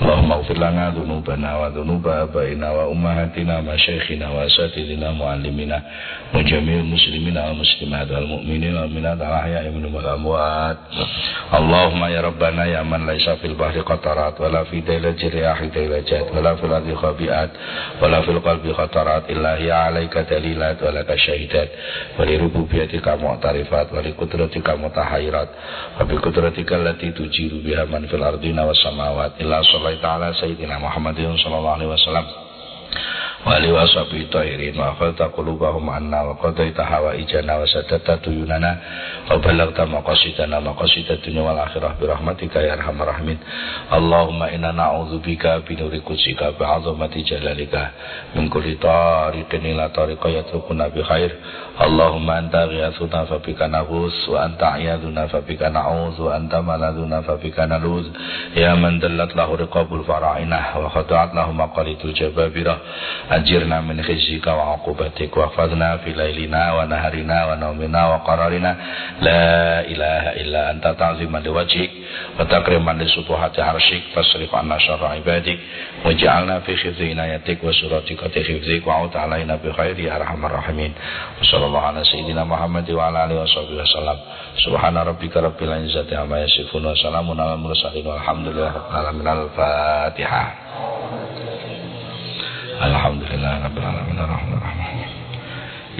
[0.02, 5.78] Allahumma ighfir lana dhunubana wa dhunuba abaina wa ummahatina wa masyayikhina wa asatidina muallimina
[6.34, 10.78] wa jami'il muslimina wal muslimat wal mu'minina wal minat al ahya'i minhum wal amwat.
[11.54, 16.30] Allahumma ya rabbana ya man laisa fil bahri qatarat wa la fi dailal jiriyah dailajat
[16.34, 17.50] wa la fil ardi khabiat
[18.02, 23.16] wa la fil qalbi khatarat illa hiya alayka dalilat wa laka syahidat ilaik wali rububiyatika
[23.16, 25.48] mu'tarifat wali kudratika mutahairat
[25.98, 31.36] wabi kudratika lati tujiru biha man fil ardina was samawat illa sallallahu ta'ala sayyidina Muhammadin
[31.38, 32.47] sallallahu alaihi wasallam
[33.46, 38.70] wali wasabi tahirin wa khalta qulubahum anna wa qadaita hawaijana wa sadata tuyunana
[39.30, 43.38] wa balagta maqasidana maqasida dunya wal akhirah bi rahmatika ya arhamar rahimin.
[43.94, 47.94] Allahumma inna na'udzubika bi nuri qudsika bi 'azamati jalalika
[48.34, 51.30] min kulli tariqin ila tariqa yatrukuna bi khair.
[51.77, 55.61] من كل طارق إلى طارق يتركنا بخير اللهم أنت غياثنا فبك نغوث وأنت عياذنا فبك
[55.61, 58.05] نعوذ وأنت ملاذنا فبك نلوذ
[58.55, 62.77] يا من دلت له رقاب الفراعنة وخضعت له مقاليد الجبابرة
[63.31, 68.75] أجرنا من خزيك وعقوبتك واحفظنا في ليلنا ونهرنا ونومنا وقرارنا
[69.21, 71.89] لا إله إلا أنت تعظيما لوجهك
[72.39, 75.59] وتكريما لسبحات عرشك فاصرف عنا شر عبادك
[76.05, 80.93] واجعلنا في حفظ عنايتك وسراتك حفظك وعود علينا بخير يا أرحم الراحمين
[81.41, 84.16] وصلى الله على سيدنا محمد وعلى sallallahu ala sayyidina Muhammad wa ala alihi washabihi wasallam.
[84.64, 89.28] Subhana rabbika rabbil izzati amma yasifun wa salamun alal mursalin walhamdulillahi alamin.
[89.28, 90.48] Al-Fatihah.
[92.80, 95.12] Alhamdulillah rabbil alamin arrahmanir rahim.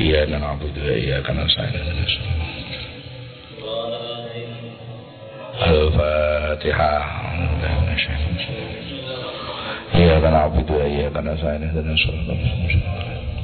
[0.01, 1.85] Iyyaka na'budu wa iyyaka nasta'in.
[5.69, 7.05] Al-Fatihah.
[9.93, 11.61] Iyyaka na'budu wa iyyaka nasta'in.
[11.61, 13.37] Ihdinash-shiratal.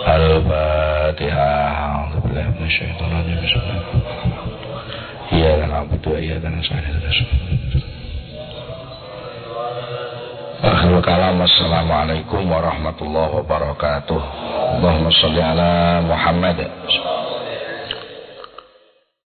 [0.00, 2.08] Al-Fatihah.
[2.08, 2.46] Alhamdulillah.
[2.56, 3.34] Masyaitananya.
[3.44, 5.30] Bismillahirrahmanirrahim.
[5.32, 6.12] Iya kan abudu.
[6.16, 6.36] Iya.
[11.42, 14.20] Assalamualaikum warahmatullahi wabarakatuh.
[14.78, 16.54] Allahumma salli ala Muhammad.